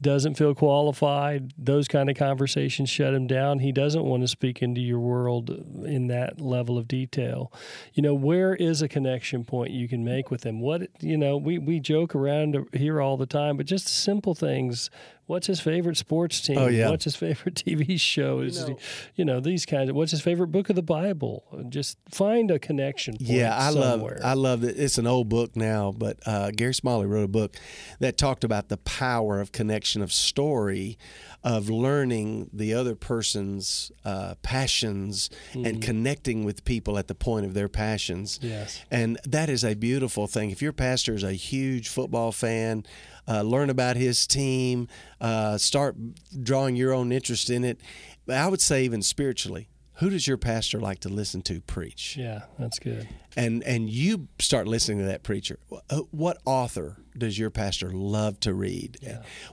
doesn't 0.00 0.34
feel 0.34 0.54
qualified, 0.54 1.52
those 1.56 1.88
kind 1.88 2.10
of 2.10 2.16
conversations 2.16 2.90
shut 2.90 3.14
him 3.14 3.26
down. 3.26 3.60
He 3.60 3.72
doesn't 3.72 4.04
want 4.04 4.22
to 4.22 4.28
speak 4.28 4.62
into 4.62 4.80
your 4.80 5.00
world 5.00 5.50
in 5.84 6.08
that 6.08 6.40
level 6.40 6.76
of 6.76 6.86
detail. 6.88 7.52
You 7.94 8.02
know, 8.02 8.14
where 8.14 8.43
is 8.52 8.82
a 8.82 8.88
connection 8.88 9.44
point 9.44 9.70
you 9.70 9.88
can 9.88 10.04
make 10.04 10.30
with 10.30 10.42
them. 10.42 10.60
What, 10.60 10.88
you 11.00 11.16
know, 11.16 11.36
we, 11.36 11.58
we 11.58 11.80
joke 11.80 12.14
around 12.14 12.68
here 12.72 13.00
all 13.00 13.16
the 13.16 13.24
time, 13.24 13.56
but 13.56 13.64
just 13.64 13.88
simple 13.88 14.34
things. 14.34 14.90
What's 15.26 15.46
his 15.46 15.58
favorite 15.60 15.96
sports 15.96 16.40
team? 16.42 16.58
Oh, 16.58 16.66
yeah. 16.66 16.90
What's 16.90 17.04
his 17.04 17.16
favorite 17.16 17.54
TV 17.66 17.98
show? 17.98 18.40
Is 18.40 18.60
know- 18.60 18.66
he- 18.74 18.76
you 19.16 19.24
know 19.24 19.40
these 19.40 19.64
kinds 19.64 19.88
of 19.90 19.96
what's 19.96 20.10
his 20.10 20.20
favorite 20.20 20.48
book 20.48 20.68
of 20.70 20.76
the 20.76 20.82
bible 20.82 21.44
just 21.68 21.96
find 22.10 22.50
a 22.50 22.58
connection 22.58 23.14
point 23.16 23.30
Yeah, 23.30 23.56
I 23.56 23.70
somewhere. 23.72 24.18
love 24.20 24.24
I 24.24 24.34
love 24.34 24.64
it. 24.64 24.78
It's 24.78 24.98
an 24.98 25.06
old 25.06 25.28
book 25.28 25.56
now, 25.56 25.92
but 25.96 26.18
uh, 26.26 26.50
Gary 26.50 26.74
Smalley 26.74 27.06
wrote 27.06 27.24
a 27.24 27.28
book 27.28 27.56
that 28.00 28.18
talked 28.18 28.44
about 28.44 28.68
the 28.68 28.76
power 28.78 29.40
of 29.40 29.52
connection 29.52 30.02
of 30.02 30.12
story, 30.12 30.98
of 31.42 31.70
learning 31.70 32.50
the 32.52 32.74
other 32.74 32.94
person's 32.94 33.90
uh, 34.04 34.34
passions 34.42 35.30
and 35.54 35.80
connecting 35.82 36.44
with 36.44 36.64
people 36.64 36.98
at 36.98 37.08
the 37.08 37.14
point 37.14 37.46
of 37.46 37.54
their 37.54 37.68
passions. 37.68 38.38
Yes. 38.42 38.82
And 38.90 39.18
that 39.24 39.48
is 39.48 39.64
a 39.64 39.74
beautiful 39.74 40.26
thing. 40.26 40.50
If 40.50 40.60
your 40.60 40.72
pastor 40.72 41.14
is 41.14 41.22
a 41.22 41.32
huge 41.32 41.88
football 41.88 42.32
fan, 42.32 42.84
uh, 43.28 43.42
learn 43.42 43.70
about 43.70 43.96
his 43.96 44.26
team, 44.26 44.88
uh, 45.20 45.56
start 45.58 45.96
drawing 46.42 46.76
your 46.76 46.92
own 46.92 47.12
interest 47.12 47.50
in 47.50 47.64
it. 47.64 47.80
But 48.26 48.36
I 48.36 48.48
would 48.48 48.60
say, 48.60 48.84
even 48.84 49.02
spiritually, 49.02 49.68
who 49.98 50.10
does 50.10 50.26
your 50.26 50.36
pastor 50.38 50.80
like 50.80 50.98
to 51.00 51.08
listen 51.08 51.42
to 51.42 51.60
preach? 51.60 52.16
yeah 52.16 52.42
that's 52.58 52.78
good 52.78 53.08
and 53.36 53.62
and 53.64 53.88
you 53.88 54.28
start 54.38 54.66
listening 54.66 54.98
to 54.98 55.04
that 55.04 55.22
preacher. 55.22 55.58
Uh, 55.90 56.00
What 56.10 56.38
author 56.44 56.96
does 57.16 57.38
your 57.38 57.50
pastor 57.50 57.90
love 57.90 58.40
to 58.40 58.52
read? 58.54 58.98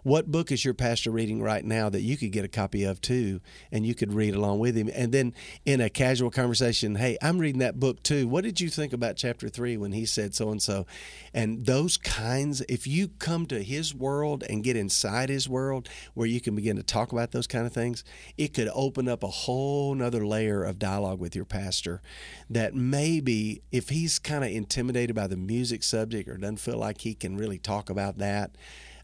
What 0.03 0.31
book 0.31 0.51
is 0.51 0.65
your 0.65 0.73
pastor 0.73 1.11
reading 1.11 1.41
right 1.41 1.63
now 1.63 1.89
that 1.89 2.01
you 2.01 2.17
could 2.17 2.31
get 2.31 2.45
a 2.45 2.49
copy 2.49 2.83
of 2.83 3.01
too, 3.01 3.41
and 3.71 3.85
you 3.85 3.93
could 3.93 4.13
read 4.13 4.35
along 4.35 4.59
with 4.59 4.75
him? 4.75 4.89
And 4.93 5.11
then 5.11 5.33
in 5.65 5.81
a 5.81 5.89
casual 5.89 6.31
conversation, 6.31 6.95
hey, 6.95 7.17
I'm 7.21 7.37
reading 7.39 7.59
that 7.59 7.79
book 7.79 8.01
too. 8.03 8.27
What 8.27 8.43
did 8.43 8.59
you 8.59 8.69
think 8.69 8.93
about 8.93 9.15
chapter 9.15 9.49
three 9.49 9.77
when 9.77 9.91
he 9.91 10.05
said 10.05 10.33
so 10.33 10.49
and 10.49 10.61
so? 10.61 10.85
And 11.33 11.65
those 11.65 11.97
kinds, 11.97 12.61
if 12.61 12.87
you 12.87 13.09
come 13.19 13.45
to 13.47 13.63
his 13.63 13.93
world 13.93 14.43
and 14.49 14.63
get 14.63 14.75
inside 14.75 15.29
his 15.29 15.47
world 15.47 15.89
where 16.13 16.27
you 16.27 16.41
can 16.41 16.55
begin 16.55 16.77
to 16.77 16.83
talk 16.83 17.11
about 17.11 17.31
those 17.31 17.47
kind 17.47 17.65
of 17.65 17.73
things, 17.73 18.03
it 18.37 18.53
could 18.53 18.69
open 18.73 19.07
up 19.07 19.23
a 19.23 19.27
whole 19.27 19.93
nother 19.95 20.25
layer 20.25 20.63
of 20.63 20.79
dialogue 20.79 21.19
with 21.19 21.35
your 21.35 21.45
pastor 21.45 22.01
that 22.49 22.73
maybe 22.73 23.61
if 23.71 23.89
he's 23.89 24.19
kind 24.19 24.43
of 24.43 24.49
intimidated 24.49 25.15
by 25.15 25.27
the 25.27 25.37
music 25.37 25.83
subject 25.83 26.27
or 26.27 26.37
doesn't 26.37 26.57
feel 26.57 26.77
like 26.77 27.01
he 27.01 27.13
can 27.13 27.37
really 27.37 27.50
talk 27.57 27.89
about 27.89 28.17
that, 28.17 28.51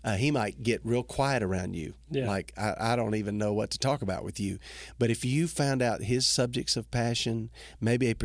uh, 0.04 0.16
he 0.16 0.32
might 0.32 0.64
get 0.64 0.80
real 0.86 1.04
quiet 1.04 1.44
around 1.44 1.76
you. 1.76 1.94
Yeah. 2.10 2.28
Like, 2.28 2.54
I, 2.58 2.76
I 2.80 2.96
don't 2.96 3.16
even 3.16 3.38
know 3.38 3.52
what 3.52 3.72
to 3.72 3.78
talk 3.78 4.02
about 4.02 4.24
with 4.24 4.40
you. 4.40 4.58
But 4.98 5.10
if 5.10 5.26
you 5.26 5.48
found 5.48 5.82
out 5.82 6.02
his 6.04 6.26
subjects 6.26 6.78
of 6.78 6.90
passion, 6.92 7.50
maybe 7.82 8.10
a, 8.10 8.16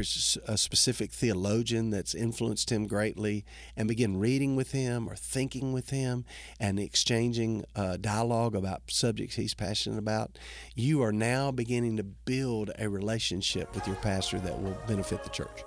a 0.46 0.56
specific 0.56 1.10
theologian 1.10 1.90
that's 1.90 2.14
influenced 2.14 2.70
him 2.70 2.86
greatly, 2.86 3.44
and 3.76 3.88
begin 3.88 4.16
reading 4.16 4.54
with 4.54 4.70
him 4.70 5.08
or 5.08 5.16
thinking 5.16 5.72
with 5.72 5.90
him 5.90 6.24
and 6.60 6.78
exchanging 6.78 7.64
uh, 7.74 7.96
dialogue 7.96 8.54
about 8.54 8.82
subjects 8.86 9.34
he's 9.34 9.54
passionate 9.54 9.98
about, 9.98 10.38
you 10.76 11.02
are 11.02 11.12
now 11.12 11.50
beginning 11.50 11.96
to 11.96 12.04
build 12.04 12.70
a 12.78 12.88
relationship 12.88 13.74
with 13.74 13.88
your 13.88 13.96
pastor 13.96 14.38
that 14.38 14.62
will 14.62 14.78
benefit 14.86 15.24
the 15.24 15.30
church. 15.30 15.64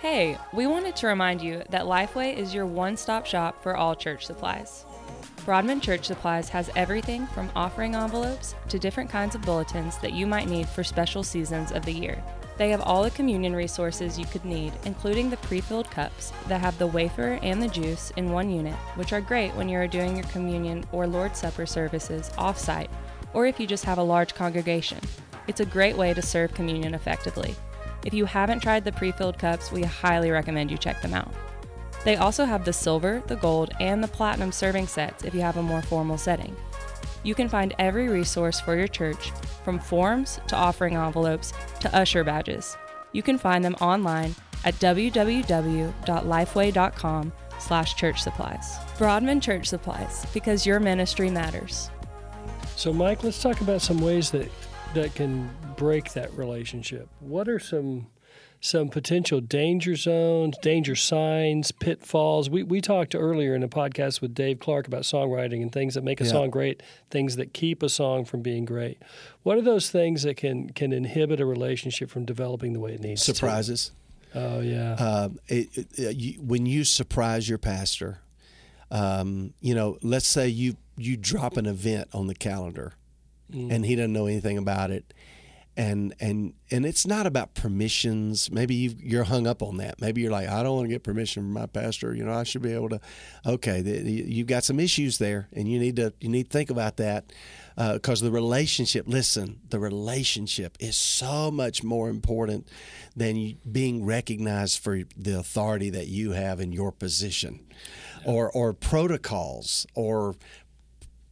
Hey, 0.00 0.38
we 0.52 0.68
wanted 0.68 0.94
to 0.94 1.08
remind 1.08 1.42
you 1.42 1.64
that 1.70 1.86
Lifeway 1.86 2.36
is 2.36 2.54
your 2.54 2.66
one 2.66 2.96
stop 2.96 3.26
shop 3.26 3.60
for 3.60 3.76
all 3.76 3.96
church 3.96 4.26
supplies. 4.26 4.84
Broadman 5.44 5.80
Church 5.80 6.04
Supplies 6.04 6.48
has 6.50 6.70
everything 6.76 7.26
from 7.26 7.50
offering 7.56 7.96
envelopes 7.96 8.54
to 8.68 8.78
different 8.78 9.10
kinds 9.10 9.34
of 9.34 9.42
bulletins 9.42 9.98
that 9.98 10.12
you 10.12 10.24
might 10.24 10.46
need 10.46 10.68
for 10.68 10.84
special 10.84 11.24
seasons 11.24 11.72
of 11.72 11.84
the 11.84 11.90
year. 11.90 12.22
They 12.58 12.70
have 12.70 12.80
all 12.82 13.02
the 13.02 13.10
communion 13.10 13.56
resources 13.56 14.16
you 14.16 14.26
could 14.26 14.44
need, 14.44 14.72
including 14.84 15.30
the 15.30 15.36
pre 15.38 15.60
filled 15.60 15.90
cups 15.90 16.32
that 16.46 16.60
have 16.60 16.78
the 16.78 16.86
wafer 16.86 17.40
and 17.42 17.60
the 17.60 17.66
juice 17.66 18.12
in 18.16 18.30
one 18.30 18.50
unit, 18.50 18.76
which 18.94 19.12
are 19.12 19.20
great 19.20 19.52
when 19.56 19.68
you 19.68 19.78
are 19.78 19.88
doing 19.88 20.14
your 20.14 20.26
communion 20.26 20.84
or 20.92 21.08
Lord's 21.08 21.40
Supper 21.40 21.66
services 21.66 22.30
off 22.38 22.56
site, 22.56 22.90
or 23.34 23.46
if 23.46 23.58
you 23.58 23.66
just 23.66 23.84
have 23.84 23.98
a 23.98 24.02
large 24.02 24.36
congregation. 24.36 25.00
It's 25.48 25.60
a 25.60 25.66
great 25.66 25.96
way 25.96 26.14
to 26.14 26.22
serve 26.22 26.54
communion 26.54 26.94
effectively. 26.94 27.56
If 28.08 28.14
you 28.14 28.24
haven't 28.24 28.60
tried 28.60 28.84
the 28.86 28.92
pre 28.92 29.12
filled 29.12 29.38
cups, 29.38 29.70
we 29.70 29.82
highly 29.82 30.30
recommend 30.30 30.70
you 30.70 30.78
check 30.78 31.02
them 31.02 31.12
out. 31.12 31.30
They 32.06 32.16
also 32.16 32.46
have 32.46 32.64
the 32.64 32.72
silver, 32.72 33.22
the 33.26 33.36
gold, 33.36 33.70
and 33.80 34.02
the 34.02 34.08
platinum 34.08 34.50
serving 34.50 34.86
sets 34.86 35.24
if 35.24 35.34
you 35.34 35.42
have 35.42 35.58
a 35.58 35.62
more 35.62 35.82
formal 35.82 36.16
setting. 36.16 36.56
You 37.22 37.34
can 37.34 37.50
find 37.50 37.74
every 37.78 38.08
resource 38.08 38.60
for 38.60 38.78
your 38.78 38.88
church, 38.88 39.30
from 39.62 39.78
forms 39.78 40.40
to 40.46 40.56
offering 40.56 40.96
envelopes 40.96 41.52
to 41.80 41.94
usher 41.94 42.24
badges. 42.24 42.78
You 43.12 43.22
can 43.22 43.36
find 43.36 43.62
them 43.62 43.74
online 43.74 44.34
at 44.64 44.72
www.lifeway.com 44.76 47.32
slash 47.58 47.94
church 47.94 48.22
supplies. 48.22 48.76
Broadman 48.96 49.42
Church 49.42 49.66
Supplies, 49.66 50.24
because 50.32 50.64
your 50.64 50.80
ministry 50.80 51.28
matters. 51.28 51.90
so 52.74 52.90
mike 52.90 53.22
let's 53.22 53.42
talk 53.42 53.60
about 53.60 53.82
some 53.82 54.00
ways 54.00 54.30
that 54.30 54.50
that 54.94 55.14
can 55.14 55.50
break 55.76 56.12
that 56.14 56.32
relationship? 56.34 57.08
What 57.20 57.48
are 57.48 57.58
some 57.58 58.06
some 58.60 58.88
potential 58.88 59.40
danger 59.40 59.94
zones 59.94 60.56
danger 60.62 60.96
signs 60.96 61.70
pitfalls? 61.70 62.50
We, 62.50 62.62
we 62.64 62.80
talked 62.80 63.14
earlier 63.14 63.54
in 63.54 63.62
a 63.62 63.68
podcast 63.68 64.20
with 64.20 64.34
dave 64.34 64.58
clark 64.58 64.88
about 64.88 65.02
songwriting 65.02 65.62
and 65.62 65.70
things 65.70 65.94
that 65.94 66.02
make 66.02 66.20
a 66.20 66.24
Yeah. 66.24 66.30
song 66.30 66.50
great 66.50 66.82
things 67.10 67.36
that 67.36 67.52
keep 67.52 67.82
a 67.82 67.88
song 67.88 68.24
from 68.24 68.42
being 68.42 68.64
great. 68.64 68.98
What 69.44 69.58
are 69.58 69.62
those 69.62 69.90
things 69.90 70.22
that 70.24 70.36
can 70.36 70.70
can 70.70 70.92
inhibit 70.92 71.40
a 71.40 71.46
relationship 71.46 72.10
from 72.10 72.24
developing 72.24 72.72
the 72.72 72.80
way 72.80 72.94
it 72.94 73.00
needs 73.00 73.22
Surprises. 73.22 73.92
to 74.32 74.40
oh 74.40 74.60
yeah. 74.60 74.94
Um, 74.94 75.38
it, 75.46 75.68
it, 75.96 76.06
uh, 76.06 76.10
you, 76.10 76.40
when 76.40 76.66
you 76.66 76.82
surprise 76.84 77.48
your 77.48 77.58
pastor, 77.58 78.20
um, 78.90 79.54
you 79.60 79.74
know, 79.74 79.98
let's 80.02 80.26
say 80.26 80.48
you 80.48 80.76
you 80.96 81.16
drop 81.16 81.56
an 81.56 81.66
event 81.66 82.08
on 82.12 82.26
the 82.26 82.34
calendar, 82.34 82.94
Mm. 83.52 83.72
and 83.72 83.86
he 83.86 83.96
doesn't 83.96 84.12
know 84.12 84.26
anything 84.26 84.58
about 84.58 84.90
it, 84.90 85.14
and 85.76 86.14
and 86.20 86.52
and 86.70 86.84
it's 86.84 87.06
not 87.06 87.26
about 87.26 87.54
permissions. 87.54 88.50
Maybe 88.50 88.74
you 88.74 88.94
you're 88.98 89.24
hung 89.24 89.46
up 89.46 89.62
on 89.62 89.76
that. 89.78 90.00
Maybe 90.00 90.20
you're 90.20 90.30
like, 90.32 90.48
I 90.48 90.62
don't 90.62 90.76
want 90.76 90.84
to 90.86 90.92
get 90.94 91.02
permission 91.02 91.44
from 91.44 91.52
my 91.52 91.66
pastor. 91.66 92.14
You 92.14 92.24
know, 92.24 92.32
I 92.32 92.42
should 92.42 92.62
be 92.62 92.72
able 92.74 92.88
to. 92.90 93.00
Okay, 93.46 93.80
the, 93.80 93.92
you- 94.10 94.24
you've 94.24 94.46
got 94.48 94.64
some 94.64 94.78
issues 94.80 95.18
there, 95.18 95.48
and 95.54 95.66
you 95.66 95.78
need 95.78 95.96
to 95.96 96.12
you 96.20 96.28
need 96.28 96.50
to 96.50 96.50
think 96.50 96.68
about 96.70 96.96
that 96.98 97.32
uh, 97.78 97.94
because 97.94 98.20
the 98.20 98.30
relationship. 98.30 99.04
Listen, 99.08 99.60
the 99.70 99.78
relationship 99.78 100.76
is 100.80 100.96
so 100.96 101.50
much 101.50 101.82
more 101.82 102.10
important 102.10 102.68
than 103.16 103.36
you 103.36 103.56
being 103.70 104.04
recognized 104.04 104.80
for 104.82 105.00
the 105.16 105.38
authority 105.38 105.88
that 105.90 106.08
you 106.08 106.32
have 106.32 106.60
in 106.60 106.70
your 106.72 106.92
position, 106.92 107.60
or 108.26 108.50
or 108.52 108.74
protocols 108.74 109.86
or 109.94 110.34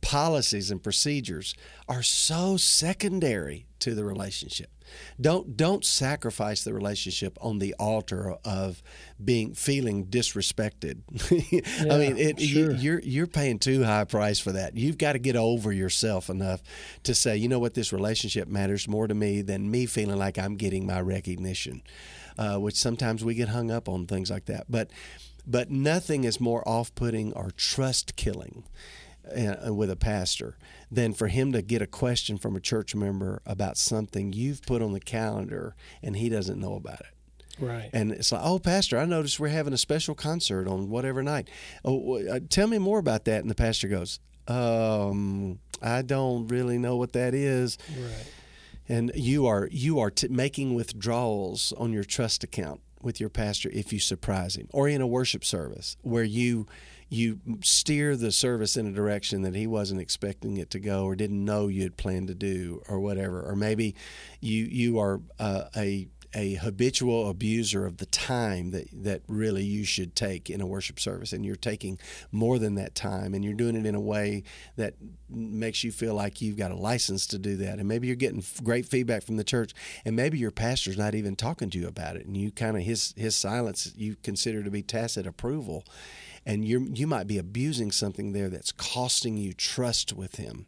policies 0.06 0.70
and 0.70 0.80
procedures 0.80 1.56
are 1.88 2.02
so 2.02 2.56
secondary 2.56 3.66
to 3.80 3.92
the 3.92 4.04
relationship. 4.04 4.70
Don't 5.20 5.56
don't 5.56 5.84
sacrifice 5.84 6.62
the 6.62 6.72
relationship 6.72 7.36
on 7.40 7.58
the 7.58 7.74
altar 7.76 8.36
of 8.44 8.84
being 9.22 9.52
feeling 9.52 10.06
disrespected. 10.06 11.00
I 11.90 11.98
mean, 11.98 12.16
it, 12.16 12.40
sure. 12.40 12.70
you, 12.70 12.76
you're 12.78 13.00
you're 13.00 13.26
paying 13.26 13.58
too 13.58 13.82
high 13.82 14.02
a 14.02 14.06
price 14.06 14.38
for 14.38 14.52
that. 14.52 14.76
You've 14.76 14.96
got 14.96 15.14
to 15.14 15.18
get 15.18 15.34
over 15.34 15.72
yourself 15.72 16.30
enough 16.30 16.62
to 17.02 17.12
say, 17.12 17.36
you 17.36 17.48
know 17.48 17.58
what, 17.58 17.74
this 17.74 17.92
relationship 17.92 18.46
matters 18.46 18.86
more 18.86 19.08
to 19.08 19.14
me 19.14 19.42
than 19.42 19.68
me 19.72 19.86
feeling 19.86 20.18
like 20.18 20.38
I'm 20.38 20.54
getting 20.54 20.86
my 20.86 21.00
recognition. 21.00 21.82
Uh, 22.38 22.58
which 22.58 22.76
sometimes 22.76 23.24
we 23.24 23.34
get 23.34 23.48
hung 23.48 23.70
up 23.70 23.88
on 23.88 24.06
things 24.06 24.30
like 24.30 24.44
that, 24.44 24.66
but 24.68 24.90
But 25.46 25.70
nothing 25.70 26.24
is 26.24 26.38
more 26.38 26.66
off 26.68 26.94
putting 26.94 27.32
or 27.32 27.50
trust 27.50 28.14
killing 28.14 28.64
with 29.68 29.90
a 29.90 29.96
pastor 29.96 30.56
than 30.90 31.12
for 31.12 31.28
him 31.28 31.52
to 31.52 31.62
get 31.62 31.82
a 31.82 31.86
question 31.86 32.38
from 32.38 32.56
a 32.56 32.60
church 32.60 32.94
member 32.94 33.42
about 33.44 33.76
something 33.76 34.32
you've 34.32 34.62
put 34.62 34.82
on 34.82 34.92
the 34.92 35.00
calendar 35.00 35.74
and 36.02 36.16
he 36.16 36.28
doesn't 36.28 36.60
know 36.60 36.74
about 36.74 37.00
it. 37.00 37.06
Right. 37.58 37.88
And 37.92 38.12
it's 38.12 38.32
like, 38.32 38.42
oh, 38.44 38.58
Pastor, 38.58 38.98
I 38.98 39.06
noticed 39.06 39.40
we're 39.40 39.48
having 39.48 39.72
a 39.72 39.78
special 39.78 40.14
concert 40.14 40.68
on 40.68 40.90
whatever 40.90 41.22
night. 41.22 41.48
Oh, 41.84 42.18
uh, 42.18 42.40
tell 42.50 42.66
me 42.66 42.78
more 42.78 42.98
about 42.98 43.24
that. 43.24 43.40
And 43.40 43.50
the 43.50 43.54
pastor 43.54 43.88
goes, 43.88 44.20
um, 44.46 45.58
I 45.82 46.02
don't 46.02 46.46
really 46.48 46.78
know 46.78 46.96
what 46.96 47.12
that 47.14 47.34
is. 47.34 47.78
Right. 47.98 48.26
And 48.88 49.10
you 49.14 49.46
are 49.46 49.68
you 49.72 49.98
are 49.98 50.10
t- 50.10 50.28
making 50.28 50.74
withdrawals 50.74 51.72
on 51.76 51.92
your 51.92 52.04
trust 52.04 52.44
account 52.44 52.80
with 53.02 53.20
your 53.20 53.28
pastor 53.28 53.68
if 53.72 53.92
you 53.92 53.98
surprise 53.98 54.56
him, 54.56 54.68
or 54.72 54.88
in 54.88 55.00
a 55.00 55.06
worship 55.06 55.44
service 55.44 55.96
where 56.02 56.24
you 56.24 56.66
you 57.08 57.40
steer 57.62 58.16
the 58.16 58.32
service 58.32 58.76
in 58.76 58.86
a 58.86 58.92
direction 58.92 59.42
that 59.42 59.54
he 59.54 59.66
wasn't 59.66 60.00
expecting 60.00 60.56
it 60.56 60.70
to 60.70 60.80
go 60.80 61.04
or 61.04 61.14
didn't 61.14 61.44
know 61.44 61.68
you 61.68 61.82
had 61.82 61.96
planned 61.96 62.28
to 62.28 62.34
do 62.34 62.82
or 62.88 62.98
whatever. 62.98 63.42
Or 63.42 63.54
maybe 63.54 63.94
you 64.40 64.64
you 64.64 64.98
are 64.98 65.20
uh, 65.38 65.64
a 65.76 66.08
a 66.36 66.54
habitual 66.54 67.30
abuser 67.30 67.86
of 67.86 67.96
the 67.96 68.06
time 68.06 68.70
that, 68.70 68.88
that 68.92 69.22
really 69.26 69.64
you 69.64 69.84
should 69.84 70.14
take 70.14 70.50
in 70.50 70.60
a 70.60 70.66
worship 70.66 71.00
service. 71.00 71.32
And 71.32 71.46
you're 71.46 71.56
taking 71.56 71.98
more 72.30 72.58
than 72.58 72.74
that 72.74 72.94
time 72.94 73.32
and 73.32 73.42
you're 73.42 73.54
doing 73.54 73.74
it 73.74 73.86
in 73.86 73.94
a 73.94 74.00
way 74.00 74.42
that 74.76 74.94
makes 75.30 75.82
you 75.82 75.90
feel 75.90 76.14
like 76.14 76.42
you've 76.42 76.58
got 76.58 76.70
a 76.70 76.76
license 76.76 77.26
to 77.28 77.38
do 77.38 77.56
that. 77.56 77.78
And 77.78 77.88
maybe 77.88 78.06
you're 78.06 78.16
getting 78.16 78.44
great 78.62 78.86
feedback 78.86 79.22
from 79.22 79.36
the 79.36 79.44
church 79.44 79.72
and 80.04 80.14
maybe 80.14 80.38
your 80.38 80.50
pastor's 80.50 80.98
not 80.98 81.14
even 81.14 81.36
talking 81.36 81.70
to 81.70 81.78
you 81.78 81.88
about 81.88 82.16
it. 82.16 82.26
And 82.26 82.36
you 82.36 82.50
kind 82.50 82.76
of 82.76 82.82
his 82.82 83.14
his 83.16 83.34
silence 83.34 83.92
you 83.96 84.16
consider 84.22 84.62
to 84.62 84.70
be 84.70 84.82
tacit 84.82 85.26
approval 85.26 85.84
and 86.46 86.64
you 86.64 86.88
you 86.94 87.06
might 87.06 87.26
be 87.26 87.36
abusing 87.36 87.90
something 87.90 88.32
there 88.32 88.48
that's 88.48 88.72
costing 88.72 89.36
you 89.36 89.52
trust 89.52 90.14
with 90.14 90.36
him 90.36 90.66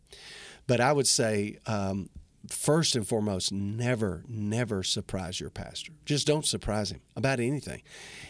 but 0.67 0.81
I 0.83 0.93
would 0.93 1.07
say 1.07 1.57
um, 1.67 2.11
first 2.47 2.97
and 2.97 3.07
foremost, 3.07 3.53
never, 3.53 4.23
never 4.29 4.83
surprise 4.83 5.41
your 5.41 5.51
pastor. 5.51 5.93
Just 6.05 6.27
don't 6.27 6.47
surprise 6.47 6.91
him 6.91 7.01
about 7.17 7.41
anything. 7.41 7.83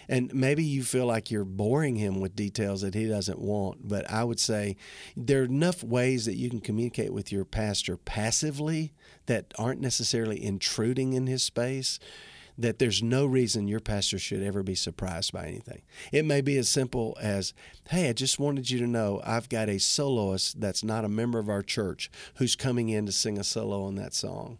And 0.08 0.32
maybe 0.32 0.64
you 0.64 0.82
feel 0.82 1.06
like 1.06 1.30
you're 1.30 1.44
boring 1.44 1.96
him 1.96 2.20
with 2.20 2.36
details 2.36 2.80
that 2.82 2.94
he 2.94 3.06
doesn't 3.06 3.38
want, 3.38 3.86
but 3.86 4.10
I 4.10 4.24
would 4.24 4.40
say 4.40 4.76
there 5.16 5.42
are 5.42 5.44
enough 5.44 5.82
ways 5.82 6.24
that 6.24 6.36
you 6.36 6.48
can 6.48 6.60
communicate 6.60 7.12
with 7.12 7.30
your 7.30 7.44
pastor 7.44 7.96
passively 7.96 8.92
that 9.26 9.52
aren't 9.58 9.80
necessarily 9.80 10.42
intruding 10.42 11.12
in 11.12 11.26
his 11.26 11.42
space 11.42 11.98
that 12.58 12.78
there's 12.78 13.02
no 13.02 13.24
reason 13.24 13.68
your 13.68 13.80
pastor 13.80 14.18
should 14.18 14.42
ever 14.42 14.62
be 14.62 14.74
surprised 14.74 15.32
by 15.32 15.46
anything. 15.46 15.82
It 16.12 16.24
may 16.24 16.40
be 16.40 16.58
as 16.58 16.68
simple 16.68 17.16
as, 17.20 17.54
hey, 17.90 18.08
I 18.08 18.12
just 18.12 18.40
wanted 18.40 18.68
you 18.68 18.80
to 18.80 18.86
know 18.86 19.22
I've 19.24 19.48
got 19.48 19.68
a 19.68 19.78
soloist 19.78 20.60
that's 20.60 20.82
not 20.82 21.04
a 21.04 21.08
member 21.08 21.38
of 21.38 21.48
our 21.48 21.62
church 21.62 22.10
who's 22.34 22.56
coming 22.56 22.88
in 22.88 23.06
to 23.06 23.12
sing 23.12 23.38
a 23.38 23.44
solo 23.44 23.84
on 23.84 23.94
that 23.94 24.12
song. 24.12 24.58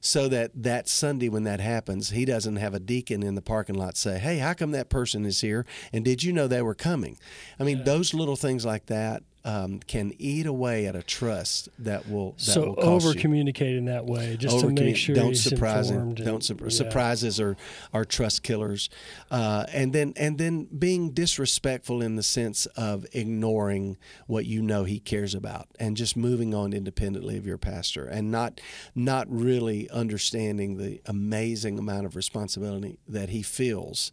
So 0.00 0.28
that 0.28 0.52
that 0.54 0.88
Sunday 0.88 1.28
when 1.28 1.44
that 1.44 1.60
happens, 1.60 2.10
he 2.10 2.24
doesn't 2.24 2.56
have 2.56 2.74
a 2.74 2.80
deacon 2.80 3.22
in 3.22 3.34
the 3.34 3.42
parking 3.42 3.74
lot 3.74 3.96
say, 3.96 4.18
"Hey, 4.18 4.38
how 4.38 4.54
come 4.54 4.70
that 4.70 4.88
person 4.88 5.26
is 5.26 5.40
here? 5.40 5.66
And 5.92 6.04
did 6.04 6.22
you 6.22 6.32
know 6.32 6.46
they 6.46 6.62
were 6.62 6.74
coming?" 6.74 7.18
I 7.58 7.64
mean, 7.64 7.78
yeah. 7.78 7.84
those 7.84 8.14
little 8.14 8.36
things 8.36 8.64
like 8.64 8.86
that 8.86 9.22
um, 9.46 9.78
can 9.78 10.12
eat 10.18 10.44
away 10.44 10.86
at 10.86 10.96
a 10.96 11.04
trust 11.04 11.68
that 11.78 12.10
will 12.10 12.32
that 12.32 12.40
so 12.40 12.74
will 12.76 12.80
over 12.80 13.14
communicate 13.14 13.76
in 13.76 13.84
that 13.84 14.04
way 14.04 14.36
just 14.36 14.58
to 14.58 14.68
make 14.70 14.96
sure 14.96 15.14
don't 15.14 15.36
surprise 15.36 15.88
him. 15.88 16.14
don't 16.14 16.42
su- 16.42 16.56
yeah. 16.60 16.68
surprises 16.68 17.38
are 17.38 17.56
are 17.94 18.04
trust 18.04 18.42
killers. 18.42 18.90
Uh, 19.30 19.64
and 19.72 19.92
then 19.92 20.12
and 20.16 20.36
then 20.36 20.64
being 20.64 21.12
disrespectful 21.12 22.02
in 22.02 22.16
the 22.16 22.24
sense 22.24 22.66
of 22.76 23.06
ignoring 23.12 23.96
what 24.26 24.46
you 24.46 24.60
know 24.60 24.82
he 24.82 24.98
cares 24.98 25.32
about 25.32 25.68
and 25.78 25.96
just 25.96 26.16
moving 26.16 26.52
on 26.52 26.72
independently 26.72 27.38
of 27.38 27.46
your 27.46 27.58
pastor 27.58 28.04
and 28.04 28.32
not 28.32 28.60
not 28.96 29.28
really 29.30 29.88
understanding 29.90 30.76
the 30.76 31.00
amazing 31.06 31.78
amount 31.78 32.04
of 32.04 32.16
responsibility 32.16 32.98
that 33.06 33.28
he 33.28 33.42
feels. 33.42 34.10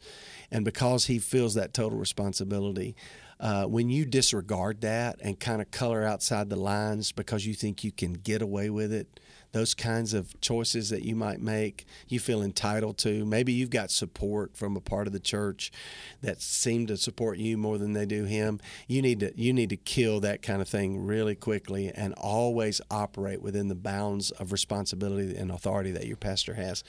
And 0.51 0.63
because 0.63 1.07
he 1.07 1.17
feels 1.17 1.55
that 1.55 1.73
total 1.73 1.97
responsibility 1.97 2.95
uh, 3.43 3.65
when 3.65 3.89
you 3.89 4.05
disregard 4.05 4.79
that 4.79 5.19
and 5.21 5.37
kind 5.37 5.61
of 5.61 5.69
color 5.69 6.05
outside 6.05 6.49
the 6.49 6.55
lines 6.55 7.11
because 7.11 7.45
you 7.45 7.53
think 7.53 7.83
you 7.83 7.91
can 7.91 8.13
get 8.13 8.41
away 8.41 8.69
with 8.69 8.93
it, 8.93 9.19
those 9.51 9.73
kinds 9.73 10.13
of 10.13 10.39
choices 10.39 10.89
that 10.89 11.03
you 11.03 11.13
might 11.13 11.41
make, 11.41 11.85
you 12.07 12.21
feel 12.21 12.41
entitled 12.41 12.97
to. 12.97 13.25
Maybe 13.25 13.51
you've 13.51 13.69
got 13.69 13.91
support 13.91 14.55
from 14.55 14.77
a 14.77 14.79
part 14.79 15.07
of 15.07 15.13
the 15.13 15.19
church 15.19 15.73
that 16.21 16.41
seem 16.41 16.87
to 16.87 16.95
support 16.95 17.37
you 17.37 17.57
more 17.57 17.77
than 17.77 17.91
they 17.91 18.05
do 18.05 18.23
him. 18.23 18.61
You 18.87 19.01
need 19.01 19.19
to 19.19 19.33
you 19.35 19.51
need 19.51 19.69
to 19.71 19.77
kill 19.77 20.21
that 20.21 20.41
kind 20.41 20.61
of 20.61 20.69
thing 20.69 21.05
really 21.05 21.35
quickly 21.35 21.91
and 21.93 22.13
always 22.13 22.79
operate 22.89 23.41
within 23.41 23.67
the 23.67 23.75
bounds 23.75 24.31
of 24.31 24.53
responsibility 24.53 25.35
and 25.35 25.51
authority 25.51 25.91
that 25.91 26.07
your 26.07 26.17
pastor 26.17 26.53
has. 26.53 26.81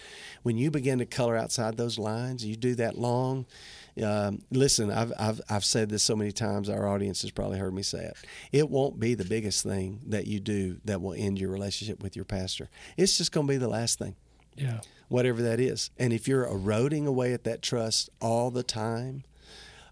When 0.45 0.57
you 0.57 0.71
begin 0.71 1.01
to 1.01 1.07
color 1.07 1.37
outside 1.37 1.77
those 1.77 1.99
lines, 1.99 2.47
you 2.47 2.55
do 2.55 2.77
that 2.77 2.97
long 2.97 3.45
um, 4.03 4.41
listen, 4.51 4.91
I've, 4.91 5.13
I've, 5.19 5.41
I've 5.49 5.65
said 5.65 5.89
this 5.89 6.03
so 6.03 6.17
many 6.17 6.33
times, 6.33 6.69
our 6.69 6.89
audience 6.89 7.23
has 7.23 7.31
probably 7.31 7.59
heard 7.59 7.75
me 7.75 7.83
say 7.83 8.05
it. 8.05 8.17
It 8.53 8.69
won't 8.69 8.99
be 8.99 9.15
the 9.15 9.25
biggest 9.25 9.63
thing 9.63 10.01
that 10.07 10.27
you 10.27 10.41
do 10.41 10.79
that 10.85 11.01
will 11.01 11.15
end 11.15 11.39
your 11.39 11.51
relationship 11.51 12.03
with 12.03 12.17
your 12.17 12.25
pastor. 12.25 12.71
It's 12.97 13.17
just 13.17 13.31
going 13.31 13.47
to 13.47 13.53
be 13.53 13.57
the 13.57 13.69
last 13.69 13.99
thing. 13.99 14.17
Yeah. 14.57 14.81
Whatever 15.09 15.43
that 15.43 15.61
is. 15.61 15.91
And 15.99 16.13
if 16.13 16.27
you're 16.27 16.47
eroding 16.47 17.07
away 17.07 17.33
at 17.33 17.45
that 17.45 17.63
trust 17.63 18.11
all 18.21 18.51
the 18.51 18.63
time, 18.63 19.23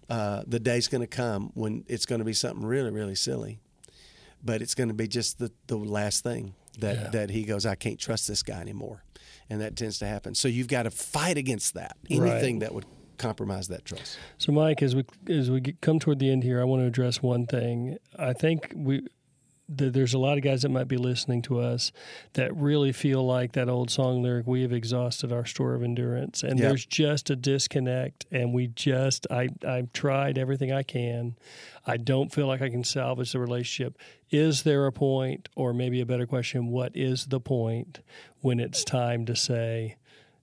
uh, 0.09 0.43
the 0.45 0.59
day's 0.59 0.87
going 0.87 1.01
to 1.01 1.07
come 1.07 1.51
when 1.53 1.85
it's 1.87 2.05
going 2.05 2.19
to 2.19 2.25
be 2.25 2.33
something 2.33 2.65
really, 2.65 2.91
really 2.91 3.15
silly. 3.15 3.59
But 4.43 4.61
it's 4.61 4.75
going 4.75 4.89
to 4.89 4.95
be 4.95 5.07
just 5.07 5.39
the, 5.39 5.51
the 5.67 5.77
last 5.77 6.23
thing 6.23 6.55
that, 6.79 6.95
yeah. 6.95 7.09
that 7.11 7.29
he 7.29 7.43
goes, 7.43 7.65
I 7.65 7.75
can't 7.75 7.99
trust 7.99 8.27
this 8.27 8.43
guy 8.43 8.59
anymore. 8.59 9.03
And 9.49 9.61
that 9.61 9.77
tends 9.77 9.99
to 9.99 10.05
happen. 10.05 10.35
So 10.35 10.47
you've 10.49 10.67
got 10.67 10.83
to 10.83 10.91
fight 10.91 11.37
against 11.37 11.75
that. 11.75 11.95
Anything 12.09 12.55
right. 12.55 12.59
that 12.61 12.73
would 12.73 12.85
compromise 13.17 13.67
that 13.69 13.85
trust. 13.85 14.17
So, 14.37 14.51
Mike, 14.51 14.81
as 14.81 14.95
we 14.95 15.05
as 15.29 15.49
we 15.49 15.61
come 15.81 15.99
toward 15.99 16.19
the 16.19 16.31
end 16.31 16.43
here, 16.43 16.61
I 16.61 16.63
want 16.63 16.81
to 16.81 16.87
address 16.87 17.21
one 17.21 17.45
thing. 17.45 17.97
I 18.17 18.33
think 18.33 18.73
we 18.75 19.07
there's 19.69 20.13
a 20.13 20.19
lot 20.19 20.37
of 20.37 20.43
guys 20.43 20.63
that 20.63 20.69
might 20.69 20.87
be 20.87 20.97
listening 20.97 21.41
to 21.41 21.59
us 21.59 21.91
that 22.33 22.55
really 22.55 22.91
feel 22.91 23.25
like 23.25 23.53
that 23.53 23.69
old 23.69 23.89
song 23.89 24.21
lyric 24.21 24.45
we 24.45 24.61
have 24.61 24.73
exhausted 24.73 25.31
our 25.31 25.45
store 25.45 25.73
of 25.73 25.83
endurance 25.83 26.43
and 26.43 26.59
yep. 26.59 26.69
there's 26.69 26.85
just 26.85 27.29
a 27.29 27.35
disconnect 27.35 28.25
and 28.29 28.53
we 28.53 28.67
just 28.67 29.25
I 29.31 29.49
I've 29.65 29.93
tried 29.93 30.37
everything 30.37 30.71
I 30.71 30.83
can 30.83 31.37
I 31.87 31.97
don't 31.97 32.31
feel 32.31 32.47
like 32.47 32.61
I 32.61 32.69
can 32.69 32.83
salvage 32.83 33.31
the 33.31 33.39
relationship 33.39 33.97
is 34.29 34.63
there 34.63 34.85
a 34.85 34.91
point 34.91 35.47
or 35.55 35.73
maybe 35.73 36.01
a 36.01 36.05
better 36.05 36.27
question 36.27 36.67
what 36.67 36.95
is 36.95 37.27
the 37.27 37.39
point 37.39 38.01
when 38.41 38.59
it's 38.59 38.83
time 38.83 39.25
to 39.25 39.35
say 39.35 39.95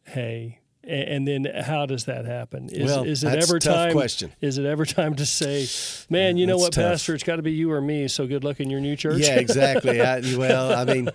hey 0.04 0.59
and 0.82 1.28
then 1.28 1.44
how 1.44 1.84
does 1.84 2.06
that 2.06 2.24
happen? 2.24 2.70
Is, 2.70 2.90
well, 2.90 3.04
is 3.04 3.22
it 3.22 3.42
ever 3.42 3.58
time? 3.58 3.92
Question. 3.92 4.32
Is 4.40 4.56
it 4.56 4.64
ever 4.64 4.86
time 4.86 5.14
to 5.16 5.26
say, 5.26 5.66
"Man, 6.08 6.38
you 6.38 6.46
know 6.46 6.56
what, 6.56 6.72
tough. 6.72 6.92
Pastor? 6.92 7.14
It's 7.14 7.22
got 7.22 7.36
to 7.36 7.42
be 7.42 7.52
you 7.52 7.70
or 7.70 7.80
me." 7.80 8.08
So 8.08 8.26
good 8.26 8.44
luck 8.44 8.60
in 8.60 8.70
your 8.70 8.80
new 8.80 8.96
church. 8.96 9.20
Yeah, 9.20 9.38
exactly. 9.38 10.00
I, 10.00 10.20
well, 10.36 10.72
I 10.72 10.84
mean, 10.84 11.10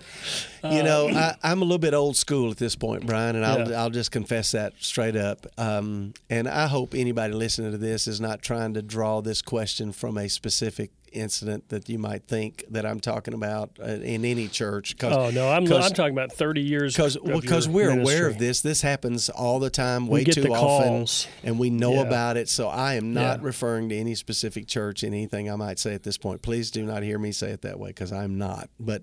you 0.62 0.82
know, 0.82 1.08
um, 1.08 1.16
I, 1.16 1.34
am 1.42 1.62
a 1.62 1.64
little 1.64 1.78
bit 1.78 1.94
old 1.94 2.16
school 2.16 2.50
at 2.50 2.58
this 2.58 2.76
point, 2.76 3.06
Brian, 3.06 3.34
and 3.34 3.44
I'll 3.44 3.70
yeah. 3.70 3.82
I'll 3.82 3.90
just 3.90 4.12
confess 4.12 4.52
that 4.52 4.74
straight 4.78 5.16
up. 5.16 5.46
Um, 5.58 6.14
and 6.30 6.48
I 6.48 6.68
hope 6.68 6.94
anybody 6.94 7.34
listening 7.34 7.72
to 7.72 7.78
this 7.78 8.06
is 8.06 8.20
not 8.20 8.42
trying 8.42 8.74
to 8.74 8.82
draw 8.82 9.20
this 9.20 9.42
question 9.42 9.90
from 9.92 10.16
a 10.16 10.28
specific 10.28 10.90
incident 11.12 11.68
that 11.70 11.88
you 11.88 11.98
might 11.98 12.26
think 12.26 12.64
that 12.70 12.84
I'm 12.86 13.00
talking 13.00 13.34
about 13.34 13.78
uh, 13.80 13.84
in 13.84 14.24
any 14.24 14.48
church. 14.48 14.96
Cause, 14.98 15.12
oh 15.12 15.30
no, 15.30 15.48
I'm, 15.48 15.70
I'm 15.72 15.92
talking 15.92 16.12
about 16.12 16.32
30 16.32 16.60
years. 16.60 16.94
Because 16.94 17.16
because 17.16 17.68
we're 17.68 17.90
ministry. 17.90 18.14
aware 18.14 18.28
of 18.28 18.38
this. 18.38 18.60
This 18.60 18.82
happens 18.82 19.28
all 19.28 19.58
the 19.58 19.70
time, 19.70 20.06
way 20.06 20.24
too 20.24 20.52
often, 20.52 21.06
and 21.42 21.58
we 21.58 21.70
know 21.70 21.94
yeah. 21.94 22.02
about 22.02 22.36
it. 22.36 22.48
So 22.48 22.68
I 22.68 22.94
am 22.94 23.14
not 23.14 23.40
yeah. 23.40 23.46
referring 23.46 23.88
to 23.90 23.96
any 23.96 24.14
specific 24.14 24.66
church, 24.66 25.04
anything 25.04 25.50
I 25.50 25.56
might 25.56 25.78
say 25.78 25.94
at 25.94 26.02
this 26.02 26.18
point. 26.18 26.42
Please 26.42 26.70
do 26.70 26.84
not 26.84 27.02
hear 27.02 27.18
me 27.18 27.32
say 27.32 27.50
it 27.50 27.62
that 27.62 27.78
way 27.78 27.90
because 27.90 28.12
I'm 28.12 28.38
not. 28.38 28.68
But 28.78 29.02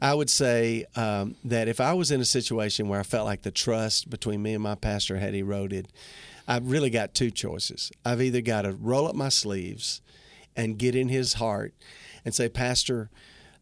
I 0.00 0.14
would 0.14 0.30
say 0.30 0.84
um, 0.96 1.36
that 1.44 1.68
if 1.68 1.80
I 1.80 1.92
was 1.94 2.10
in 2.10 2.20
a 2.20 2.26
situation 2.26 2.88
where 2.88 3.00
I 3.00 3.04
felt 3.04 3.26
like 3.26 3.42
the 3.42 3.50
trust 3.50 4.10
between 4.10 4.42
me 4.42 4.54
and 4.54 4.62
my 4.62 4.74
pastor 4.74 5.18
had 5.18 5.34
eroded. 5.34 5.88
I've 6.48 6.70
really 6.70 6.90
got 6.90 7.14
two 7.14 7.30
choices. 7.30 7.90
I've 8.04 8.22
either 8.22 8.40
got 8.40 8.62
to 8.62 8.72
roll 8.72 9.08
up 9.08 9.16
my 9.16 9.30
sleeves 9.30 10.00
and 10.56 10.78
get 10.78 10.94
in 10.94 11.08
his 11.08 11.34
heart 11.34 11.74
and 12.24 12.34
say, 12.34 12.48
Pastor, 12.48 13.10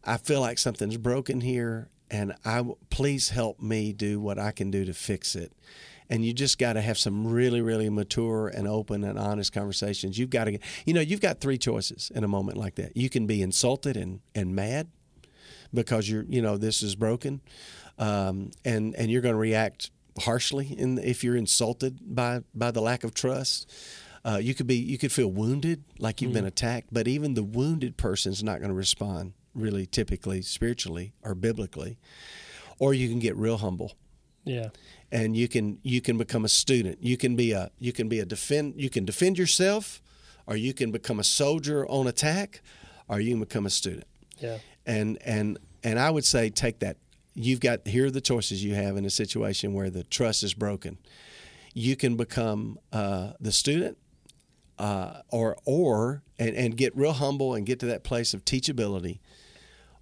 I 0.03 0.17
feel 0.17 0.41
like 0.41 0.57
something's 0.57 0.97
broken 0.97 1.41
here, 1.41 1.89
and 2.09 2.33
I 2.45 2.63
please 2.89 3.29
help 3.29 3.59
me 3.59 3.93
do 3.93 4.19
what 4.19 4.39
I 4.39 4.51
can 4.51 4.71
do 4.71 4.85
to 4.85 4.93
fix 4.93 5.35
it. 5.35 5.51
And 6.07 6.23
you 6.23 6.33
just 6.33 6.59
got 6.59 6.73
to 6.73 6.81
have 6.81 6.99
some 6.99 7.25
really, 7.25 7.61
really 7.61 7.89
mature 7.89 8.47
and 8.47 8.67
open 8.67 9.03
and 9.03 9.17
honest 9.17 9.51
conversations. 9.51 10.19
You've 10.19 10.29
got 10.29 10.43
to, 10.43 10.59
you 10.85 10.93
know, 10.93 11.01
you've 11.01 11.21
got 11.21 11.41
three 11.41 11.57
choices 11.57 12.11
in 12.13 12.23
a 12.23 12.27
moment 12.27 12.57
like 12.57 12.75
that. 12.75 12.95
You 12.95 13.09
can 13.09 13.25
be 13.25 13.41
insulted 13.41 13.97
and, 13.97 14.19
and 14.35 14.55
mad 14.55 14.87
because 15.73 16.07
you're, 16.07 16.25
you 16.29 16.43
know, 16.43 16.57
this 16.57 16.83
is 16.83 16.95
broken, 16.95 17.41
um, 17.97 18.51
and 18.63 18.93
and 18.95 19.09
you're 19.09 19.21
going 19.21 19.33
to 19.33 19.39
react 19.39 19.89
harshly 20.19 20.67
in, 20.77 20.97
if 20.99 21.23
you're 21.23 21.35
insulted 21.35 21.99
by 22.15 22.41
by 22.53 22.71
the 22.71 22.81
lack 22.81 23.03
of 23.03 23.13
trust 23.13 23.71
Uh, 24.25 24.37
you 24.37 24.55
could 24.55 24.65
be 24.67 24.75
you 24.75 24.97
could 24.97 25.11
feel 25.11 25.27
wounded, 25.31 25.83
like 25.99 26.19
you've 26.21 26.33
been 26.33 26.45
attacked, 26.45 26.87
but 26.91 27.07
even 27.07 27.35
the 27.35 27.43
wounded 27.43 27.95
person's 27.95 28.43
not 28.43 28.57
going 28.59 28.69
to 28.69 28.75
respond 28.75 29.33
really 29.53 29.85
typically 29.85 30.41
spiritually 30.41 31.13
or 31.23 31.35
biblically. 31.35 31.97
Or 32.79 32.93
you 32.93 33.07
can 33.07 33.19
get 33.19 33.35
real 33.37 33.57
humble 33.57 33.93
Yeah. 34.43 34.69
and 35.11 35.37
you 35.37 35.47
can 35.47 35.77
you 35.83 36.01
can 36.01 36.17
become 36.17 36.43
a 36.43 36.49
student. 36.49 37.03
You 37.03 37.17
can 37.17 37.35
be 37.35 37.51
a 37.51 37.69
you 37.79 37.93
can 37.93 38.09
be 38.09 38.19
a 38.19 38.25
defend 38.25 38.73
you 38.77 38.89
can 38.89 39.05
defend 39.05 39.37
yourself, 39.37 40.01
or 40.47 40.55
you 40.57 40.73
can 40.73 40.91
become 40.91 41.19
a 41.19 41.23
soldier 41.23 41.85
on 41.87 42.07
attack, 42.07 42.61
or 43.07 43.19
you 43.19 43.31
can 43.31 43.39
become 43.41 43.65
a 43.67 43.69
student. 43.69 44.07
Yeah. 44.39 44.57
And 44.87 45.19
and 45.23 45.59
and 45.83 45.99
I 45.99 46.09
would 46.09 46.25
say 46.25 46.49
take 46.49 46.79
that. 46.79 46.97
You've 47.35 47.59
got 47.59 47.87
here 47.87 48.05
are 48.07 48.11
the 48.11 48.21
choices 48.21 48.63
you 48.63 48.73
have 48.73 48.97
in 48.97 49.05
a 49.05 49.09
situation 49.09 49.73
where 49.73 49.89
the 49.91 50.03
trust 50.03 50.41
is 50.43 50.53
broken. 50.55 50.97
You 51.73 51.95
can 51.95 52.15
become 52.15 52.79
uh, 52.93 53.33
the 53.39 53.51
student, 53.51 53.97
uh, 54.77 55.21
or 55.29 55.57
or 55.65 56.23
and, 56.37 56.55
and 56.55 56.77
get 56.77 56.95
real 56.95 57.13
humble 57.13 57.53
and 57.53 57.65
get 57.65 57.79
to 57.79 57.85
that 57.87 58.03
place 58.03 58.33
of 58.33 58.43
teachability, 58.45 59.19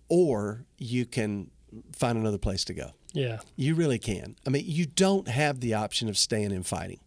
or 0.09 0.65
you 0.77 1.05
can 1.05 1.51
find 1.91 2.17
another 2.17 2.37
place 2.37 2.63
to 2.65 2.73
go. 2.73 2.91
Yeah. 3.13 3.39
You 3.55 3.75
really 3.75 3.99
can. 3.99 4.35
I 4.45 4.49
mean, 4.49 4.63
you 4.65 4.85
don't 4.85 5.27
have 5.27 5.59
the 5.59 5.73
option 5.75 6.09
of 6.09 6.17
staying 6.17 6.51
and 6.51 6.65
fighting. 6.65 6.99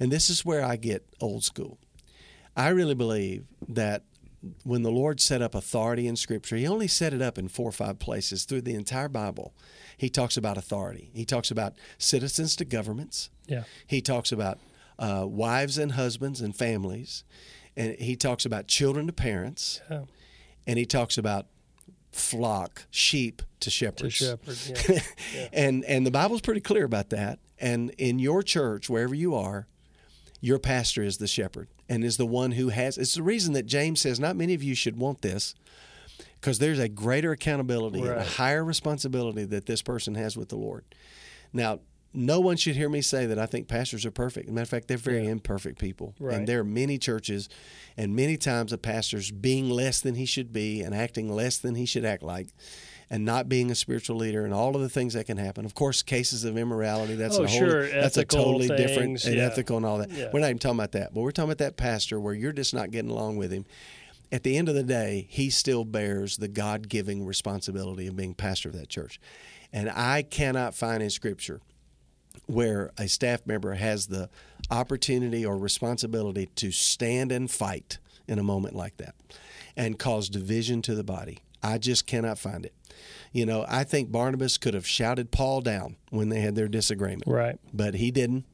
And 0.00 0.10
this 0.10 0.30
is 0.30 0.44
where 0.44 0.64
I 0.64 0.76
get 0.76 1.04
old 1.20 1.44
school. 1.44 1.78
I 2.56 2.68
really 2.68 2.94
believe 2.94 3.44
that 3.68 4.02
when 4.64 4.82
the 4.82 4.90
Lord 4.90 5.20
set 5.20 5.42
up 5.42 5.54
authority 5.54 6.06
in 6.06 6.14
Scripture, 6.16 6.56
He 6.56 6.66
only 6.66 6.86
set 6.86 7.12
it 7.12 7.20
up 7.20 7.38
in 7.38 7.48
four 7.48 7.68
or 7.68 7.72
five 7.72 7.98
places 7.98 8.44
through 8.44 8.62
the 8.62 8.74
entire 8.74 9.08
Bible. 9.08 9.52
He 9.96 10.08
talks 10.08 10.36
about 10.36 10.56
authority, 10.56 11.10
He 11.12 11.24
talks 11.24 11.50
about 11.50 11.74
citizens 11.98 12.54
to 12.56 12.64
governments, 12.64 13.30
Yeah. 13.46 13.64
He 13.86 14.00
talks 14.00 14.30
about 14.30 14.58
uh, 14.98 15.24
wives 15.26 15.78
and 15.78 15.92
husbands 15.92 16.40
and 16.40 16.54
families, 16.56 17.24
and 17.76 17.94
He 17.98 18.16
talks 18.16 18.44
about 18.44 18.66
children 18.66 19.06
to 19.06 19.12
parents, 19.12 19.80
Yeah. 19.90 20.04
and 20.66 20.78
He 20.78 20.84
talks 20.86 21.16
about 21.18 21.46
flock, 22.12 22.86
sheep 22.90 23.42
to 23.60 23.66
To 23.66 23.70
shepherds 23.70 24.14
shepherd. 24.14 24.58
Yeah. 24.88 25.00
Yeah. 25.34 25.48
and 25.52 25.84
and 25.84 26.06
the 26.06 26.10
Bible's 26.10 26.40
pretty 26.40 26.60
clear 26.60 26.84
about 26.84 27.10
that. 27.10 27.38
And 27.60 27.90
in 27.98 28.18
your 28.18 28.42
church, 28.42 28.88
wherever 28.88 29.14
you 29.14 29.34
are, 29.34 29.66
your 30.40 30.58
pastor 30.60 31.02
is 31.02 31.18
the 31.18 31.26
shepherd 31.26 31.68
and 31.88 32.04
is 32.04 32.16
the 32.16 32.26
one 32.26 32.52
who 32.52 32.68
has. 32.68 32.96
It's 32.98 33.14
the 33.14 33.22
reason 33.22 33.52
that 33.54 33.66
James 33.66 34.00
says 34.00 34.20
not 34.20 34.36
many 34.36 34.54
of 34.54 34.62
you 34.62 34.74
should 34.76 34.96
want 34.96 35.22
this, 35.22 35.54
because 36.40 36.60
there's 36.60 36.78
a 36.78 36.88
greater 36.88 37.32
accountability 37.32 38.00
and 38.00 38.10
a 38.10 38.22
higher 38.24 38.64
responsibility 38.64 39.44
that 39.44 39.66
this 39.66 39.82
person 39.82 40.14
has 40.14 40.36
with 40.36 40.48
the 40.50 40.56
Lord. 40.56 40.84
Now, 41.52 41.80
no 42.14 42.40
one 42.40 42.56
should 42.56 42.74
hear 42.76 42.88
me 42.88 43.00
say 43.02 43.26
that 43.26 43.38
I 43.38 43.46
think 43.46 43.68
pastors 43.68 44.06
are 44.06 44.10
perfect. 44.10 44.46
As 44.46 44.50
a 44.50 44.54
matter 44.54 44.62
of 44.62 44.68
fact, 44.68 44.88
they're 44.88 44.96
very 44.96 45.24
Yeah. 45.24 45.32
imperfect 45.32 45.78
people. 45.78 46.14
Right. 46.18 46.34
And 46.36 46.46
there 46.48 46.60
are 46.60 46.64
many 46.64 46.98
churches 46.98 47.48
and 47.96 48.16
many 48.16 48.36
times 48.36 48.72
a 48.72 48.78
pastor's 48.78 49.30
being 49.30 49.68
less 49.70 50.00
than 50.00 50.14
he 50.14 50.24
should 50.24 50.52
be 50.52 50.80
and 50.80 50.94
acting 50.94 51.28
less 51.28 51.58
than 51.58 51.74
he 51.74 51.84
should 51.86 52.04
act 52.04 52.22
like 52.22 52.48
and 53.10 53.24
not 53.24 53.48
being 53.48 53.70
a 53.70 53.74
spiritual 53.74 54.16
leader 54.16 54.44
and 54.44 54.52
all 54.52 54.74
of 54.74 54.82
the 54.82 54.88
things 54.88 55.14
that 55.14 55.26
can 55.26 55.36
happen. 55.38 55.64
Of 55.64 55.74
course, 55.74 56.02
cases 56.02 56.44
of 56.44 56.56
immorality, 56.58 57.14
that's 57.14 57.36
Oh, 57.38 57.44
a 57.44 57.48
whole 57.48 57.58
sure, 57.58 57.88
that's 57.88 58.16
a 58.16 58.24
totally 58.24 58.68
different 58.68 58.96
things, 59.20 59.24
and 59.26 59.36
yeah. 59.36 59.46
ethical 59.46 59.76
and 59.76 59.86
all 59.86 59.98
that. 59.98 60.10
Yeah. 60.10 60.28
We're 60.32 60.40
not 60.40 60.46
even 60.48 60.58
talking 60.58 60.78
about 60.78 60.92
that. 60.92 61.14
But 61.14 61.20
we're 61.20 61.30
talking 61.30 61.50
about 61.50 61.58
that 61.58 61.76
pastor 61.76 62.18
where 62.20 62.34
you're 62.34 62.52
just 62.52 62.74
not 62.74 62.90
getting 62.90 63.10
along 63.10 63.36
with 63.36 63.50
him. 63.52 63.64
At 64.30 64.42
the 64.42 64.58
end 64.58 64.68
of 64.68 64.74
the 64.74 64.82
day, 64.82 65.26
he 65.30 65.48
still 65.48 65.84
bears 65.86 66.36
the 66.36 66.48
God 66.48 66.88
giving 66.90 67.24
responsibility 67.24 68.06
of 68.06 68.14
being 68.16 68.34
pastor 68.34 68.68
of 68.68 68.74
that 68.76 68.90
church. 68.90 69.18
And 69.72 69.88
I 69.90 70.20
cannot 70.22 70.74
find 70.74 71.02
in 71.02 71.08
scripture 71.10 71.60
where 72.46 72.90
a 72.98 73.08
staff 73.08 73.46
member 73.46 73.74
has 73.74 74.06
the 74.08 74.28
opportunity 74.70 75.44
or 75.44 75.56
responsibility 75.56 76.46
to 76.56 76.70
stand 76.70 77.32
and 77.32 77.50
fight 77.50 77.98
in 78.26 78.38
a 78.38 78.42
moment 78.42 78.74
like 78.74 78.96
that 78.98 79.14
and 79.76 79.98
cause 79.98 80.28
division 80.28 80.82
to 80.82 80.94
the 80.94 81.04
body. 81.04 81.38
I 81.62 81.78
just 81.78 82.06
cannot 82.06 82.38
find 82.38 82.64
it. 82.64 82.74
You 83.32 83.46
know, 83.46 83.64
I 83.68 83.84
think 83.84 84.10
Barnabas 84.12 84.58
could 84.58 84.74
have 84.74 84.86
shouted 84.86 85.30
Paul 85.30 85.60
down 85.60 85.96
when 86.10 86.28
they 86.28 86.40
had 86.40 86.54
their 86.54 86.68
disagreement, 86.68 87.24
Right. 87.26 87.58
but 87.72 87.94
he 87.94 88.10
didn't. 88.10 88.44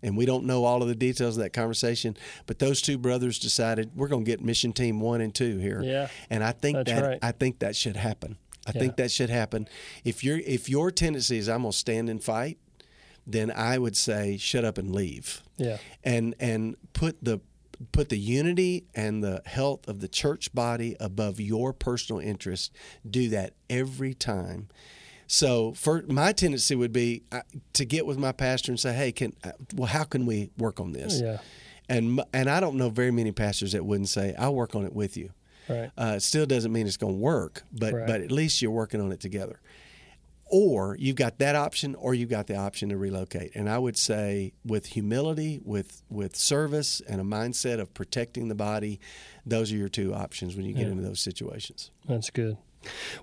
And 0.00 0.16
we 0.16 0.26
don't 0.26 0.44
know 0.44 0.64
all 0.64 0.80
of 0.80 0.86
the 0.88 0.94
details 0.94 1.36
of 1.36 1.42
that 1.42 1.52
conversation, 1.52 2.16
but 2.46 2.60
those 2.60 2.80
two 2.80 2.98
brothers 2.98 3.38
decided 3.38 3.90
we're 3.96 4.06
going 4.06 4.24
to 4.24 4.30
get 4.30 4.40
mission 4.40 4.72
team 4.72 5.00
1 5.00 5.20
and 5.20 5.34
2 5.34 5.58
here. 5.58 5.82
Yeah. 5.82 6.08
And 6.30 6.44
I 6.44 6.52
think 6.52 6.86
that 6.86 7.02
right. 7.02 7.18
I 7.20 7.32
think 7.32 7.58
that 7.58 7.74
should 7.74 7.96
happen. 7.96 8.38
I 8.66 8.72
Yeah. 8.74 8.80
think 8.80 8.96
that 8.98 9.10
should 9.10 9.30
happen. 9.30 9.66
If 10.04 10.22
your 10.22 10.38
if 10.38 10.68
your 10.68 10.92
tendency 10.92 11.38
is 11.38 11.48
I'm 11.48 11.62
going 11.62 11.72
to 11.72 11.76
stand 11.78 12.08
and 12.08 12.22
fight, 12.22 12.58
then 13.30 13.50
I 13.50 13.78
would 13.78 13.96
say 13.96 14.36
shut 14.38 14.64
up 14.64 14.78
and 14.78 14.90
leave. 14.92 15.42
Yeah. 15.58 15.76
And 16.02 16.34
and 16.40 16.76
put 16.94 17.22
the 17.22 17.40
put 17.92 18.08
the 18.08 18.18
unity 18.18 18.86
and 18.94 19.22
the 19.22 19.40
health 19.44 19.86
of 19.86 20.00
the 20.00 20.08
church 20.08 20.52
body 20.52 20.96
above 20.98 21.38
your 21.38 21.72
personal 21.72 22.20
interest. 22.20 22.72
Do 23.08 23.28
that 23.28 23.52
every 23.70 24.14
time. 24.14 24.68
So, 25.30 25.74
for 25.74 26.02
my 26.08 26.32
tendency 26.32 26.74
would 26.74 26.92
be 26.92 27.22
to 27.74 27.84
get 27.84 28.06
with 28.06 28.16
my 28.18 28.32
pastor 28.32 28.72
and 28.72 28.80
say, 28.80 28.94
"Hey, 28.94 29.12
can 29.12 29.34
uh, 29.44 29.52
well, 29.74 29.86
how 29.86 30.04
can 30.04 30.24
we 30.24 30.50
work 30.56 30.80
on 30.80 30.92
this?" 30.92 31.20
Yeah. 31.20 31.38
And 31.88 32.22
and 32.32 32.48
I 32.48 32.60
don't 32.60 32.76
know 32.76 32.88
very 32.88 33.10
many 33.10 33.30
pastors 33.32 33.72
that 33.72 33.84
wouldn't 33.84 34.08
say, 34.08 34.34
"I'll 34.38 34.54
work 34.54 34.74
on 34.74 34.86
it 34.86 34.94
with 34.94 35.16
you." 35.18 35.30
Right. 35.68 35.90
Uh, 35.98 36.18
still 36.18 36.46
doesn't 36.46 36.72
mean 36.72 36.86
it's 36.86 36.96
going 36.96 37.12
to 37.16 37.20
work, 37.20 37.62
but 37.70 37.92
Right. 37.92 38.06
but 38.06 38.22
at 38.22 38.32
least 38.32 38.62
you're 38.62 38.70
working 38.70 39.02
on 39.02 39.12
it 39.12 39.20
together. 39.20 39.60
Or 40.50 40.96
you've 40.98 41.16
got 41.16 41.38
that 41.38 41.54
option, 41.56 41.94
or 41.94 42.14
you've 42.14 42.30
got 42.30 42.46
the 42.46 42.56
option 42.56 42.88
to 42.88 42.96
relocate. 42.96 43.52
And 43.54 43.68
I 43.68 43.78
would 43.78 43.96
say, 43.96 44.52
with 44.64 44.86
humility, 44.86 45.60
with 45.64 46.02
with 46.08 46.36
service, 46.36 47.00
and 47.08 47.20
a 47.20 47.24
mindset 47.24 47.78
of 47.80 47.92
protecting 47.92 48.48
the 48.48 48.54
body, 48.54 48.98
those 49.44 49.72
are 49.72 49.76
your 49.76 49.88
two 49.90 50.14
options 50.14 50.56
when 50.56 50.64
you 50.64 50.72
get 50.72 50.86
Yeah. 50.86 50.92
into 50.92 51.02
those 51.02 51.20
situations. 51.20 51.90
That's 52.08 52.30
good. 52.30 52.56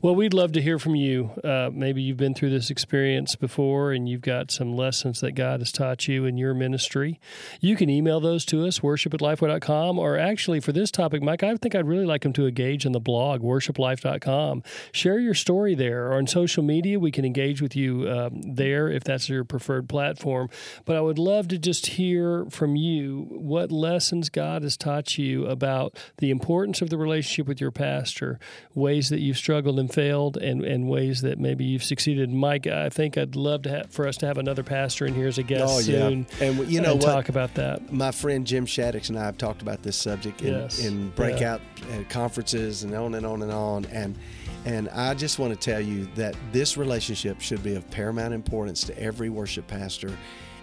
Well, 0.01 0.15
we'd 0.15 0.33
love 0.33 0.51
to 0.53 0.61
hear 0.61 0.77
from 0.77 0.95
you. 0.95 1.31
Uh, 1.43 1.69
maybe 1.73 2.01
you've 2.01 2.17
been 2.17 2.33
through 2.33 2.49
this 2.51 2.69
experience 2.69 3.35
before 3.35 3.91
and 3.91 4.07
you've 4.07 4.21
got 4.21 4.51
some 4.51 4.75
lessons 4.75 5.21
that 5.21 5.31
God 5.31 5.61
has 5.61 5.71
taught 5.71 6.07
you 6.07 6.25
in 6.25 6.37
your 6.37 6.53
ministry. 6.53 7.19
You 7.61 7.75
can 7.75 7.89
email 7.89 8.19
those 8.19 8.45
to 8.45 8.65
us, 8.65 8.83
worship 8.83 9.13
at 9.13 9.21
lifeway.com, 9.21 9.97
or 9.97 10.17
actually 10.17 10.59
for 10.59 10.71
this 10.71 10.91
topic, 10.91 11.23
Mike, 11.23 11.43
I 11.43 11.55
think 11.55 11.75
I'd 11.75 11.87
really 11.87 12.05
like 12.05 12.21
them 12.21 12.33
to 12.33 12.47
engage 12.47 12.85
on 12.85 12.91
the 12.91 12.99
blog, 12.99 13.41
worshiplife.com. 13.41 14.63
Share 14.91 15.19
your 15.19 15.33
story 15.33 15.75
there 15.75 16.07
or 16.07 16.13
on 16.15 16.27
social 16.27 16.63
media. 16.63 16.99
We 16.99 17.11
can 17.11 17.25
engage 17.25 17.61
with 17.61 17.75
you 17.75 18.09
um, 18.09 18.41
there 18.41 18.89
if 18.89 19.03
that's 19.03 19.29
your 19.29 19.43
preferred 19.43 19.87
platform. 19.89 20.49
But 20.83 20.97
I 20.97 21.01
would 21.01 21.19
love 21.19 21.47
to 21.49 21.57
just 21.57 21.87
hear 21.87 22.45
from 22.49 22.75
you 22.75 23.27
what 23.29 23.71
lessons 23.71 24.29
God 24.29 24.63
has 24.63 24.77
taught 24.77 25.17
you 25.17 25.45
about 25.45 25.97
the 26.17 26.29
importance 26.29 26.81
of 26.81 26.89
the 26.89 26.97
relationship 26.97 27.47
with 27.47 27.61
your 27.61 27.71
pastor, 27.71 28.39
ways 28.73 29.09
that 29.09 29.19
you've 29.19 29.37
struggled 29.45 29.77
and 29.77 29.93
failed, 29.93 30.37
and, 30.37 30.63
and 30.63 30.89
ways 30.89 31.21
that 31.21 31.39
maybe 31.39 31.63
you've 31.63 31.83
succeeded. 31.83 32.31
Mike, 32.33 32.65
I 32.65 32.89
think 32.89 33.15
I'd 33.15 33.35
love 33.35 33.61
to 33.61 33.69
have, 33.69 33.91
for 33.91 34.07
us 34.07 34.17
to 34.17 34.25
have 34.25 34.39
another 34.39 34.63
pastor 34.63 35.05
in 35.05 35.13
here 35.13 35.27
as 35.27 35.37
a 35.37 35.43
guest 35.43 35.63
Oh, 35.67 35.77
yeah. 35.79 35.83
soon. 36.09 36.27
And 36.41 36.67
you 36.67 36.81
know 36.81 36.93
and 36.93 37.01
what? 37.03 37.07
talk 37.13 37.29
about 37.29 37.53
that. 37.53 37.93
my 37.93 38.09
friend 38.09 38.47
Jim 38.47 38.65
Shaddix 38.65 39.09
and 39.09 39.19
I 39.19 39.25
have 39.25 39.37
talked 39.37 39.61
about 39.61 39.83
this 39.83 39.95
subject 39.97 40.41
in, 40.41 40.53
Yes. 40.55 40.83
in 40.83 41.09
breakout 41.11 41.61
uh, 41.91 42.03
conferences 42.09 42.81
and 42.83 42.95
on 42.95 43.13
and 43.13 43.23
on 43.25 43.43
and 43.43 43.51
on. 43.51 43.85
And 43.85 44.17
and 44.65 44.89
I 44.89 45.13
just 45.13 45.37
want 45.37 45.53
to 45.53 45.59
tell 45.59 45.79
you 45.79 46.07
that 46.15 46.35
this 46.51 46.75
relationship 46.75 47.39
should 47.39 47.61
be 47.61 47.75
of 47.75 47.87
paramount 47.91 48.33
importance 48.33 48.83
to 48.85 48.99
every 48.99 49.29
worship 49.29 49.67
pastor. 49.67 50.11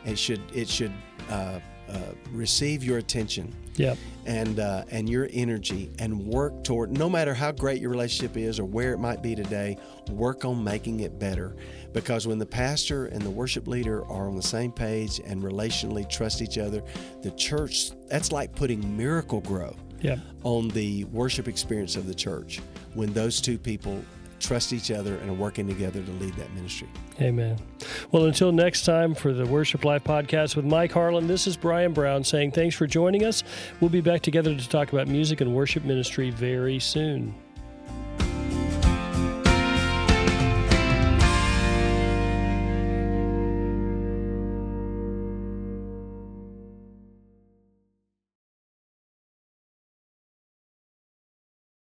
It 0.05 0.18
should 0.18 0.40
it 0.53 0.68
should 0.68 0.92
uh, 1.31 1.61
uh, 1.90 1.99
receive 2.31 2.83
your 2.85 2.99
attention 2.99 3.55
Yep. 3.77 3.97
and 4.27 4.61
uh, 4.61 4.85
and 4.90 5.09
your 5.09 5.29
energy 5.33 5.90
and 5.99 6.27
work 6.27 6.62
toward 6.62 6.92
no 6.97 7.09
matter 7.09 7.33
how 7.33 7.53
great 7.53 7.81
your 7.81 7.88
relationship 7.90 8.37
is 8.37 8.59
or 8.61 8.66
where 8.66 8.92
it 8.92 8.99
might 8.99 9.23
be 9.23 9.35
today 9.35 9.79
work 10.11 10.45
on 10.45 10.62
making 10.62 11.01
it 11.01 11.18
better 11.18 11.57
because 11.95 12.27
when 12.27 12.38
the 12.38 12.45
pastor 12.45 13.07
and 13.07 13.23
the 13.23 13.31
worship 13.31 13.66
leader 13.66 14.05
are 14.09 14.29
on 14.29 14.37
the 14.37 14.42
same 14.42 14.71
page 14.73 15.23
and 15.25 15.42
relationally 15.42 16.07
trust 16.09 16.42
each 16.42 16.59
other 16.59 16.83
the 17.23 17.31
church 17.31 17.92
that's 18.09 18.31
like 18.31 18.55
putting 18.55 18.95
Miracle-Gro 18.97 19.75
Yep. 20.03 20.18
on 20.42 20.68
the 20.68 21.05
worship 21.05 21.49
experience 21.49 21.97
of 21.97 22.07
the 22.07 22.14
church 22.14 22.61
when 22.95 23.11
those 23.14 23.40
two 23.40 23.57
people 23.57 24.05
trust 24.43 24.73
each 24.73 24.91
other 24.91 25.17
and 25.17 25.31
are 25.31 25.35
working 25.35 25.67
together 25.67 26.03
to 26.03 26.11
lead 26.13 26.35
that 26.35 26.53
ministry 26.55 26.89
Amen. 27.21 27.59
Well, 28.11 28.25
until 28.25 28.53
next 28.53 28.85
time 28.85 29.15
for 29.15 29.33
the 29.33 29.47
Worship 29.47 29.85
Life 29.85 30.05
podcast 30.05 30.57
with 30.57 30.65
Mike 30.65 30.93
Harland, 30.93 31.29
this 31.29 31.47
is 31.47 31.57
Brian 31.57 31.93
Brown 31.93 32.25
saying 32.25 32.53
thanks 32.53 32.75
for 32.75 32.87
joining 32.87 33.25
us. 33.25 33.45
We'll 33.81 33.91
be 33.91 34.01
back 34.01 34.23
together 34.23 34.55
to 34.57 34.69
talk 34.69 34.93
about 34.93 35.09
music 35.09 35.41
and 35.41 35.55
worship 35.55 35.85
ministry 35.85 36.31
very 36.31 36.79
soon. 36.79 37.35